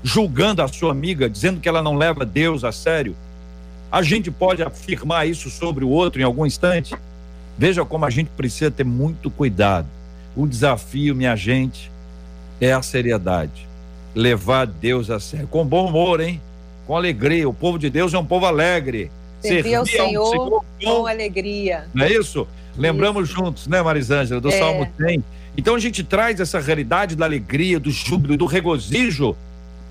[0.03, 3.15] Julgando a sua amiga, dizendo que ela não leva Deus a sério?
[3.89, 6.93] A gente pode afirmar isso sobre o outro em algum instante?
[7.57, 9.87] Veja como a gente precisa ter muito cuidado.
[10.35, 11.89] O desafio, minha gente,
[12.59, 13.73] é a seriedade
[14.15, 15.47] levar Deus a sério.
[15.47, 16.41] Com bom humor, hein?
[16.85, 17.47] Com alegria.
[17.47, 19.09] O povo de Deus é um povo alegre.
[19.39, 21.85] Servir ao Senhor, Senhor com, alegria.
[21.93, 22.47] Não é isso?
[22.77, 23.35] Lembramos isso.
[23.35, 24.57] juntos, né, Marisângela, do é.
[24.57, 25.23] Salmo 100.
[25.57, 29.35] Então a gente traz essa realidade da alegria, do júbilo, do regozijo,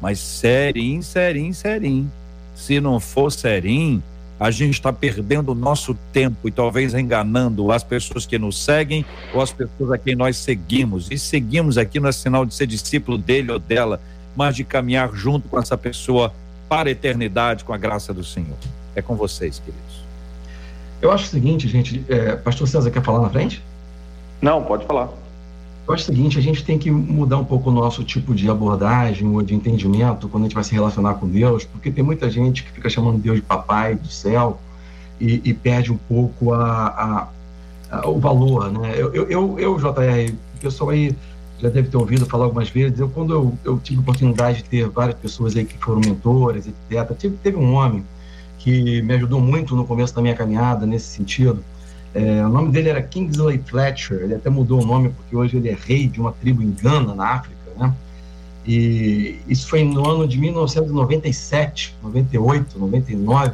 [0.00, 2.10] mas serinho, serinho, serinho.
[2.54, 4.02] Se não for serinho,
[4.38, 9.04] a gente está perdendo o nosso tempo e talvez enganando as pessoas que nos seguem
[9.32, 11.08] ou as pessoas a quem nós seguimos.
[11.12, 14.00] E seguimos aqui não é sinal de ser discípulo dele ou dela,
[14.34, 16.34] mas de caminhar junto com essa pessoa
[16.68, 18.56] para a eternidade com a graça do Senhor.
[18.96, 20.02] É com vocês, queridos.
[21.00, 22.04] Eu acho o seguinte, gente.
[22.08, 23.62] É, Pastor César quer falar na frente?
[24.40, 25.21] Não, pode falar.
[25.86, 28.48] Eu acho o seguinte, a gente tem que mudar um pouco o nosso tipo de
[28.48, 32.30] abordagem ou de entendimento quando a gente vai se relacionar com Deus, porque tem muita
[32.30, 34.60] gente que fica chamando Deus de papai do céu
[35.20, 37.28] e, e perde um pouco a,
[37.90, 38.94] a, a, o valor, né?
[38.96, 41.16] Eu, eu, eu, eu, JR, o pessoal aí
[41.58, 44.64] já deve ter ouvido falar algumas vezes, eu quando eu, eu tive a oportunidade de
[44.64, 48.04] ter várias pessoas aí que foram mentores, etc., teve, teve um homem
[48.58, 51.62] que me ajudou muito no começo da minha caminhada nesse sentido,
[52.14, 55.70] é, o nome dele era Kingsley Fletcher, ele até mudou o nome porque hoje ele
[55.70, 57.94] é rei de uma tribo em Gana, na África, né?
[58.66, 63.52] E isso foi no ano de 1997, 98, 99.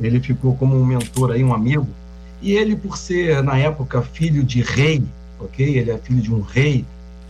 [0.00, 1.86] Ele ficou como um mentor aí, um amigo.
[2.40, 5.04] E ele, por ser, na época, filho de rei,
[5.38, 5.78] ok?
[5.78, 6.84] Ele é filho de um rei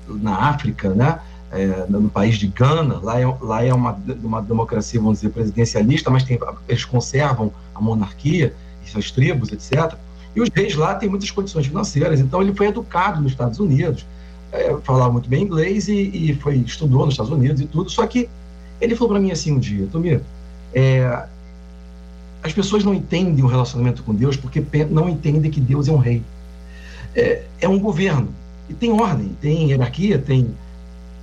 [0.08, 1.18] na África, né?
[1.50, 2.98] É, no país de Gana.
[3.02, 7.80] Lá é, lá é uma, uma democracia, vamos dizer, presidencialista, mas tem, eles conservam a
[7.80, 8.54] monarquia,
[8.86, 9.94] suas tribos, etc.
[10.34, 14.06] E os reis lá têm muitas condições financeiras, então ele foi educado nos Estados Unidos,
[14.50, 17.90] é, falava muito bem inglês e, e, foi estudou nos Estados Unidos e tudo.
[17.90, 18.28] Só que
[18.80, 20.20] ele falou para mim assim um dia, Tomir,
[20.74, 21.26] é,
[22.42, 25.98] as pessoas não entendem o relacionamento com Deus porque não entendem que Deus é um
[25.98, 26.22] rei.
[27.14, 28.28] É, é um governo
[28.68, 30.54] e tem ordem, tem hierarquia, tem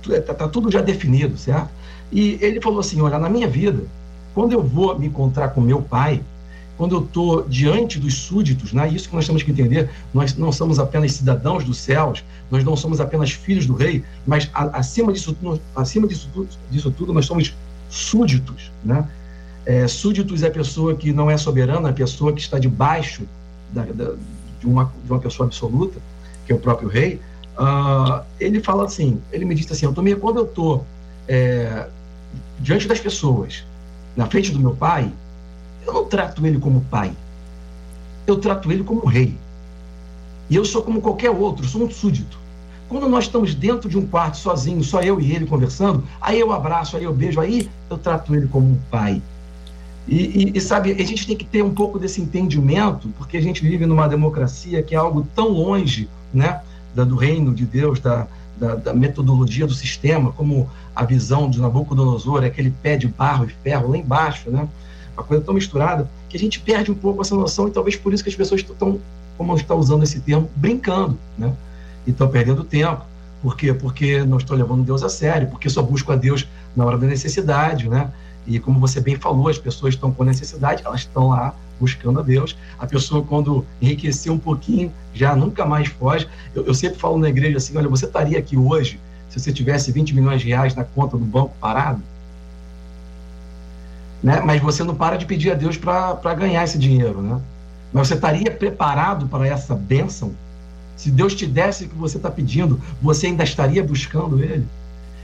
[0.08, 1.68] está tá tudo já definido, certo?
[2.10, 3.84] E ele falou assim, olha, na minha vida,
[4.34, 6.22] quando eu vou me encontrar com meu pai,
[6.80, 8.88] quando eu estou diante dos súditos, né?
[8.88, 12.74] isso que nós temos que entender, nós não somos apenas cidadãos dos céus, nós não
[12.74, 15.36] somos apenas filhos do rei, mas a, acima, disso,
[15.76, 17.54] acima disso, tudo, disso tudo nós somos
[17.90, 18.72] súditos.
[18.82, 19.06] Né?
[19.66, 23.24] É, súditos é a pessoa que não é soberana, é a pessoa que está debaixo
[23.74, 24.14] da, da,
[24.58, 25.98] de, uma, de uma pessoa absoluta,
[26.46, 27.20] que é o próprio rei.
[27.58, 30.86] Uh, ele fala assim, ele me disse assim, Altomir, quando eu estou
[31.28, 31.88] é,
[32.58, 33.66] diante das pessoas,
[34.16, 35.12] na frente do meu pai,
[35.90, 37.12] eu não trato ele como pai.
[38.26, 39.36] Eu trato ele como rei.
[40.48, 42.38] E eu sou como qualquer outro, sou um súdito.
[42.88, 46.52] Quando nós estamos dentro de um quarto sozinho, só eu e ele conversando, aí eu
[46.52, 49.22] abraço, aí eu beijo, aí eu trato ele como um pai.
[50.08, 53.40] E, e, e, sabe, a gente tem que ter um pouco desse entendimento, porque a
[53.40, 56.60] gente vive numa democracia que é algo tão longe né,
[56.94, 58.26] da, do reino de Deus, da,
[58.58, 63.48] da, da, metodologia do sistema, como a visão de Nabucodonosor, aquele pé de barro e
[63.62, 64.68] ferro lá embaixo, né?
[65.20, 68.12] Uma coisa tão misturada, que a gente perde um pouco essa noção e talvez por
[68.12, 68.98] isso que as pessoas estão,
[69.36, 71.52] como está usando esse termo, brincando, né?
[72.06, 73.04] E estão perdendo tempo.
[73.42, 73.72] Por quê?
[73.72, 77.06] Porque não estou levando Deus a sério, porque só busco a Deus na hora da
[77.06, 78.10] necessidade, né?
[78.46, 82.22] E como você bem falou, as pessoas estão com necessidade, elas estão lá buscando a
[82.22, 82.56] Deus.
[82.78, 86.28] A pessoa, quando enriquecer um pouquinho, já nunca mais foge.
[86.54, 89.92] Eu, eu sempre falo na igreja assim: olha, você estaria aqui hoje se você tivesse
[89.92, 92.02] 20 milhões de reais na conta do banco parado?
[94.22, 94.40] Né?
[94.44, 97.20] mas você não para de pedir a Deus para ganhar esse dinheiro.
[97.20, 97.40] Né?
[97.92, 100.32] Mas você estaria preparado para essa bênção?
[100.96, 104.66] Se Deus te desse o que você está pedindo, você ainda estaria buscando Ele?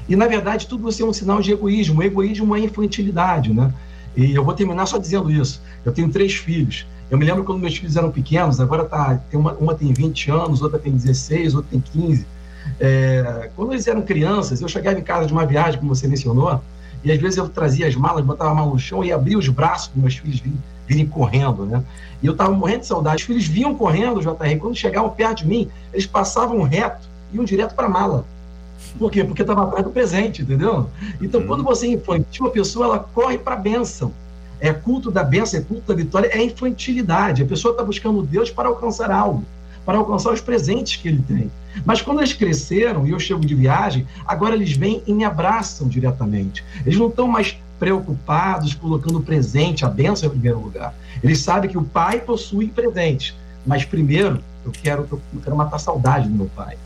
[0.09, 2.01] E, na verdade, tudo isso é um sinal de egoísmo.
[2.01, 3.73] O egoísmo é infantilidade, né?
[4.17, 5.61] E eu vou terminar só dizendo isso.
[5.85, 6.87] Eu tenho três filhos.
[7.11, 10.31] Eu me lembro quando meus filhos eram pequenos, agora tá, tem uma, uma tem 20
[10.31, 12.27] anos, outra tem 16, outra tem 15.
[12.81, 16.61] É, quando eles eram crianças, eu chegava em casa de uma viagem, como você mencionou,
[17.07, 19.49] e às vezes eu trazia as malas, botava a mala no chão e abria os
[19.49, 21.81] braços para meus filhos virem, virem correndo, né?
[22.21, 23.19] E eu estava morrendo de saudade.
[23.19, 27.77] Os filhos vinham correndo, JR, quando chegavam perto de mim, eles passavam reto, iam direto
[27.77, 28.25] para a mala.
[28.99, 29.23] Por quê?
[29.23, 30.91] Porque estava atrás do presente, entendeu?
[31.23, 31.47] Então, uhum.
[31.47, 34.13] quando você é infantil, a pessoa ela corre para a bênção.
[34.59, 37.41] É culto da bênção, é culto da vitória, é infantilidade.
[37.41, 39.45] A pessoa está buscando Deus para alcançar algo
[39.87, 41.51] para alcançar os presentes que ele tem.
[41.85, 45.87] Mas quando eles cresceram e eu chego de viagem, agora eles vêm e me abraçam
[45.89, 46.65] diretamente.
[46.85, 50.93] Eles não estão mais preocupados colocando o presente, a bênção em primeiro lugar.
[51.23, 56.29] Eles sabem que o pai possui presente, mas primeiro eu quero, eu quero matar saudade
[56.29, 56.77] do meu pai.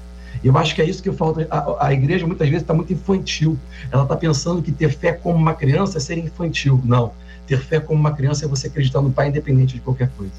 [0.44, 1.46] Eu acho que é isso que falta.
[1.50, 3.58] A, a igreja muitas vezes está muito infantil.
[3.90, 6.80] Ela está pensando que ter fé como uma criança é ser infantil.
[6.84, 7.12] Não.
[7.46, 10.32] Ter fé como uma criança é você acreditar no pai independente de qualquer coisa.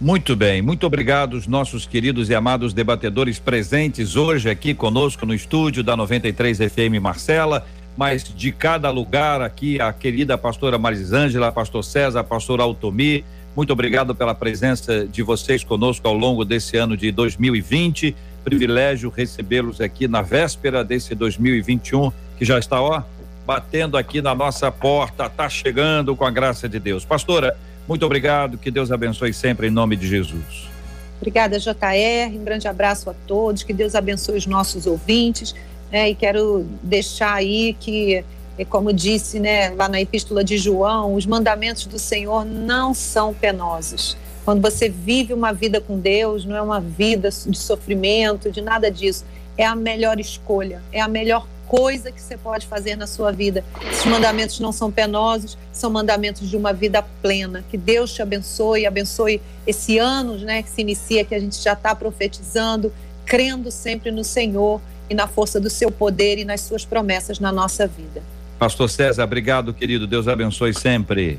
[0.00, 5.34] Muito bem, muito obrigado os nossos queridos e amados debatedores presentes hoje aqui conosco no
[5.34, 7.66] estúdio da 93 FM Marcela,
[7.98, 13.24] mas de cada lugar aqui, a querida pastora Marisângela, pastor César, pastor Altomir,
[13.54, 18.16] muito obrigado pela presença de vocês conosco ao longo desse ano de 2020.
[18.42, 23.02] Privilégio recebê-los aqui na véspera desse 2021, que já está, ó,
[23.46, 27.04] batendo aqui na nossa porta, está chegando com a graça de Deus.
[27.04, 27.54] Pastora,
[27.90, 30.68] muito obrigado, que Deus abençoe sempre em nome de Jesus.
[31.16, 32.32] Obrigada, JR.
[32.32, 35.56] Um grande abraço a todos, que Deus abençoe os nossos ouvintes.
[35.90, 36.10] Né?
[36.10, 38.24] E quero deixar aí que,
[38.56, 43.34] é como disse né, lá na Epístola de João, os mandamentos do Senhor não são
[43.34, 44.16] penosos.
[44.44, 48.88] Quando você vive uma vida com Deus, não é uma vida de sofrimento, de nada
[48.88, 49.24] disso.
[49.58, 53.64] É a melhor escolha, é a melhor coisa que você pode fazer na sua vida.
[53.88, 57.64] Esses mandamentos não são penosos, são mandamentos de uma vida plena.
[57.70, 61.74] Que Deus te abençoe, abençoe esse ano né, que se inicia, que a gente já
[61.74, 62.92] está profetizando,
[63.24, 67.52] crendo sempre no Senhor e na força do seu poder e nas suas promessas na
[67.52, 68.20] nossa vida.
[68.58, 70.08] Pastor César, obrigado, querido.
[70.08, 71.38] Deus abençoe sempre.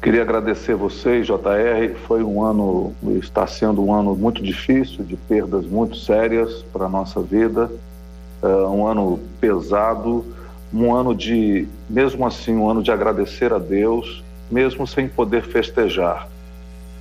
[0.00, 1.96] Queria agradecer vocês, JR.
[2.06, 6.88] Foi um ano, está sendo um ano muito difícil, de perdas muito sérias para a
[6.88, 7.68] nossa vida
[8.42, 10.24] uh, um ano pesado,
[10.72, 16.28] um ano de, mesmo assim, um ano de agradecer a Deus, mesmo sem poder festejar.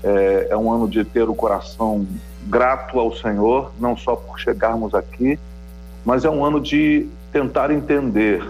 [0.04, 2.06] É, é um ano de ter o coração
[2.46, 5.38] grato ao Senhor, não só por chegarmos aqui,
[6.06, 8.48] mas é um ano de tentar entender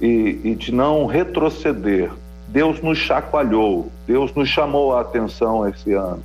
[0.00, 2.10] e, e, de não retroceder.
[2.48, 6.22] Deus nos chacoalhou, Deus nos chamou a atenção esse ano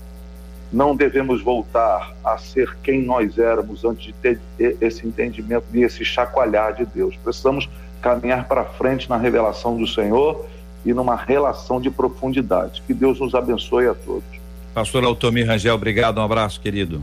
[0.72, 4.40] não devemos voltar a ser quem nós éramos antes de ter
[4.80, 7.16] esse entendimento e esse chacoalhar de Deus.
[7.24, 7.70] Precisamos
[8.02, 10.46] caminhar para frente na revelação do Senhor
[10.86, 12.82] e numa relação de profundidade.
[12.88, 14.24] Que Deus nos abençoe a todos.
[14.74, 17.02] Pastor Altomir Rangel, obrigado, um abraço, querido.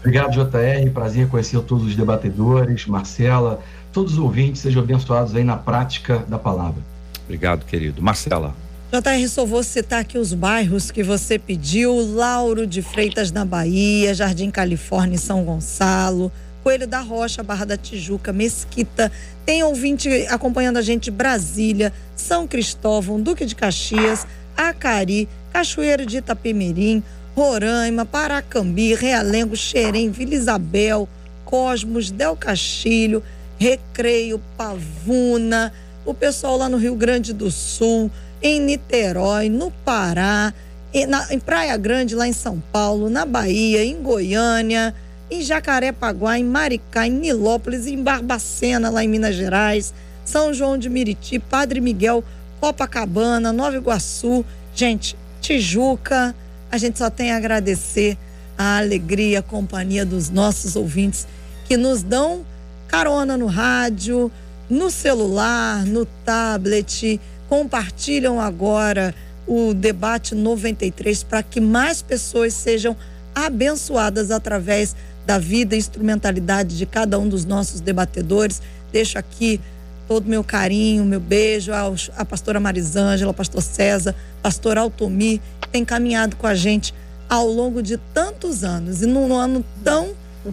[0.00, 0.90] Obrigado, JR.
[0.92, 3.60] Prazer conhecer todos os debatedores, Marcela,
[3.92, 6.82] todos os ouvintes, sejam abençoados aí na prática da palavra.
[7.24, 8.02] Obrigado, querido.
[8.02, 8.54] Marcela.
[8.94, 14.14] JR, só vou citar aqui os bairros que você pediu: Lauro de Freitas, na Bahia,
[14.14, 16.30] Jardim Califórnia, São Gonçalo,
[16.62, 19.10] Coelho da Rocha, Barra da Tijuca, Mesquita.
[19.44, 27.02] Tem ouvinte acompanhando a gente Brasília, São Cristóvão, Duque de Caxias, Acari, Cachoeiro de Itapemirim,
[27.34, 31.08] Roraima, Paracambi, Realengo, Xerém, Vila Isabel,
[31.44, 33.24] Cosmos, Del Castilho,
[33.58, 35.72] Recreio, Pavuna,
[36.06, 38.08] o pessoal lá no Rio Grande do Sul,
[38.44, 40.52] em Niterói, no Pará,
[40.92, 44.94] em, na, em Praia Grande, lá em São Paulo, na Bahia, em Goiânia,
[45.30, 49.94] em Jacarepaguá, em Maricá, em Nilópolis, em Barbacena, lá em Minas Gerais,
[50.26, 52.22] São João de Miriti, Padre Miguel,
[52.60, 56.34] Copacabana, Nova Iguaçu, gente, Tijuca.
[56.70, 58.18] A gente só tem a agradecer
[58.58, 61.26] a alegria, a companhia dos nossos ouvintes
[61.64, 62.44] que nos dão
[62.88, 64.30] carona no rádio,
[64.68, 67.18] no celular, no tablet
[67.54, 69.14] compartilham agora
[69.46, 72.96] o debate 93 para que mais pessoas sejam
[73.32, 78.60] abençoadas através da vida e instrumentalidade de cada um dos nossos debatedores.
[78.90, 79.60] Deixo aqui
[80.08, 85.68] todo o meu carinho, meu beijo aos, à pastora Marisângela, pastor César, pastor Altomi, que
[85.68, 86.92] tem caminhado com a gente
[87.28, 90.08] ao longo de tantos anos e num ano tão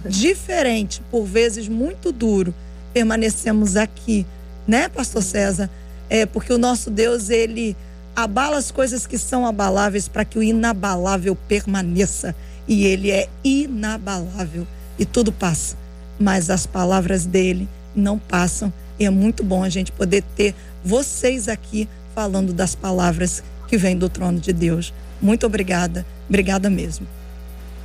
[0.07, 2.53] diferente, por vezes muito duro,
[2.93, 4.23] permanecemos aqui,
[4.67, 5.67] né, pastor César?
[6.11, 7.73] É, porque o nosso Deus, ele
[8.13, 12.35] abala as coisas que são abaláveis para que o inabalável permaneça.
[12.67, 14.67] E ele é inabalável.
[14.99, 15.77] E tudo passa.
[16.19, 18.73] Mas as palavras dele não passam.
[18.99, 20.53] E é muito bom a gente poder ter
[20.83, 24.93] vocês aqui falando das palavras que vêm do trono de Deus.
[25.21, 26.05] Muito obrigada.
[26.27, 27.07] Obrigada mesmo.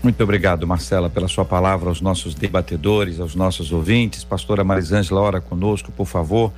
[0.02, 4.24] Muito obrigado, Marcela, pela sua palavra aos nossos debatedores, aos nossos ouvintes.
[4.24, 6.52] Pastora Marisângela, ora conosco, por favor.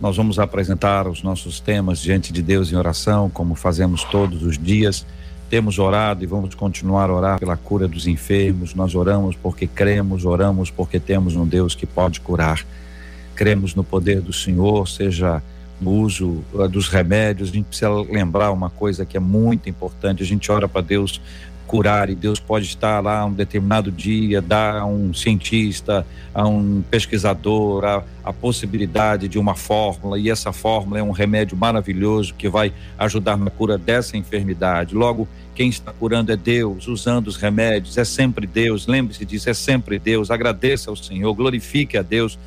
[0.00, 4.58] Nós vamos apresentar os nossos temas diante de Deus em oração, como fazemos todos os
[4.58, 5.06] dias.
[5.48, 8.74] Temos orado e vamos continuar a orar pela cura dos enfermos.
[8.74, 12.64] Nós oramos porque cremos, oramos porque temos um Deus que pode curar.
[13.34, 15.42] Cremos no poder do Senhor, seja
[15.80, 17.50] no uso uh, dos remédios.
[17.50, 21.20] A gente precisa lembrar uma coisa que é muito importante: a gente ora para Deus
[21.66, 26.82] curar e Deus pode estar lá um determinado dia, dar a um cientista, a um
[26.90, 32.48] pesquisador a, a possibilidade de uma fórmula e essa fórmula é um remédio maravilhoso que
[32.48, 34.94] vai ajudar na cura dessa enfermidade.
[34.94, 38.86] Logo, quem está curando é Deus, usando os remédios, é sempre Deus.
[38.86, 40.30] Lembre-se disso, é sempre Deus.
[40.30, 42.38] Agradeça ao Senhor, glorifique a Deus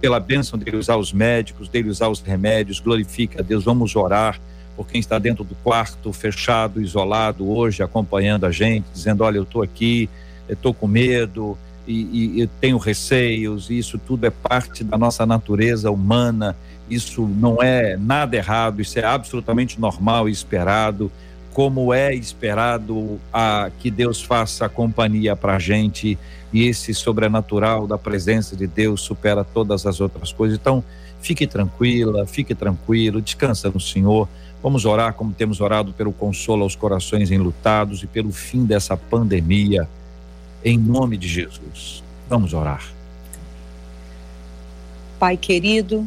[0.00, 3.64] pela bênção dele usar os médicos, dele usar os remédios, glorifique a Deus.
[3.64, 4.40] Vamos orar
[4.80, 9.42] por quem está dentro do quarto, fechado, isolado hoje, acompanhando a gente, dizendo: Olha, eu
[9.42, 10.08] estou aqui,
[10.48, 15.90] estou com medo, e, e tenho receios, e isso tudo é parte da nossa natureza
[15.90, 16.56] humana,
[16.88, 21.12] isso não é nada errado, isso é absolutamente normal e esperado,
[21.52, 26.18] como é esperado a, que Deus faça companhia para a gente,
[26.54, 30.56] e esse sobrenatural da presença de Deus supera todas as outras coisas.
[30.58, 30.82] Então,
[31.20, 34.26] fique tranquila, fique tranquilo, descansa no Senhor.
[34.62, 39.88] Vamos orar como temos orado pelo consolo aos corações enlutados e pelo fim dessa pandemia
[40.62, 42.02] em nome de Jesus.
[42.28, 42.84] Vamos orar.
[45.18, 46.06] Pai querido,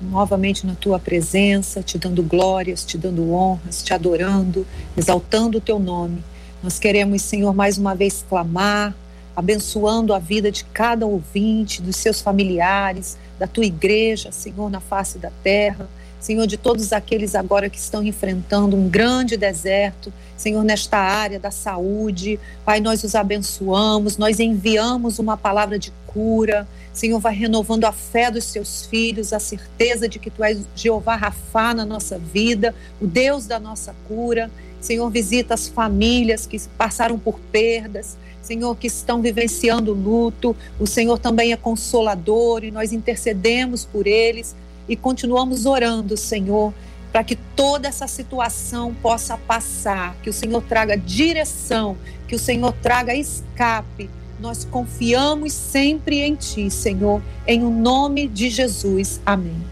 [0.00, 4.66] novamente na tua presença, te dando glórias, te dando honras, te adorando,
[4.96, 6.22] exaltando o teu nome.
[6.62, 8.94] Nós queremos, Senhor, mais uma vez clamar,
[9.36, 15.18] abençoando a vida de cada ouvinte, dos seus familiares, da tua igreja, Senhor, na face
[15.18, 15.88] da terra.
[16.24, 21.50] Senhor, de todos aqueles agora que estão enfrentando um grande deserto, Senhor, nesta área da
[21.50, 22.40] saúde.
[22.64, 26.66] Pai, nós os abençoamos, nós enviamos uma palavra de cura.
[26.94, 31.14] Senhor, vai renovando a fé dos seus filhos, a certeza de que tu és Jeová
[31.14, 34.50] Rafá na nossa vida, o Deus da nossa cura.
[34.80, 38.16] Senhor, visita as famílias que passaram por perdas.
[38.40, 40.56] Senhor, que estão vivenciando luto.
[40.80, 44.56] O Senhor também é consolador e nós intercedemos por eles
[44.88, 46.72] e continuamos orando, Senhor,
[47.12, 52.72] para que toda essa situação possa passar, que o Senhor traga direção, que o Senhor
[52.82, 54.10] traga escape.
[54.40, 59.20] Nós confiamos sempre em Ti, Senhor, em o nome de Jesus.
[59.24, 59.62] Amém.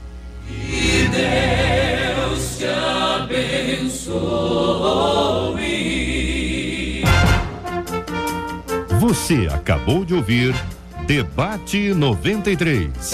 [0.46, 4.52] Que Deus te abençoe.
[9.00, 10.54] Você acabou de ouvir
[11.06, 13.12] Debate 93.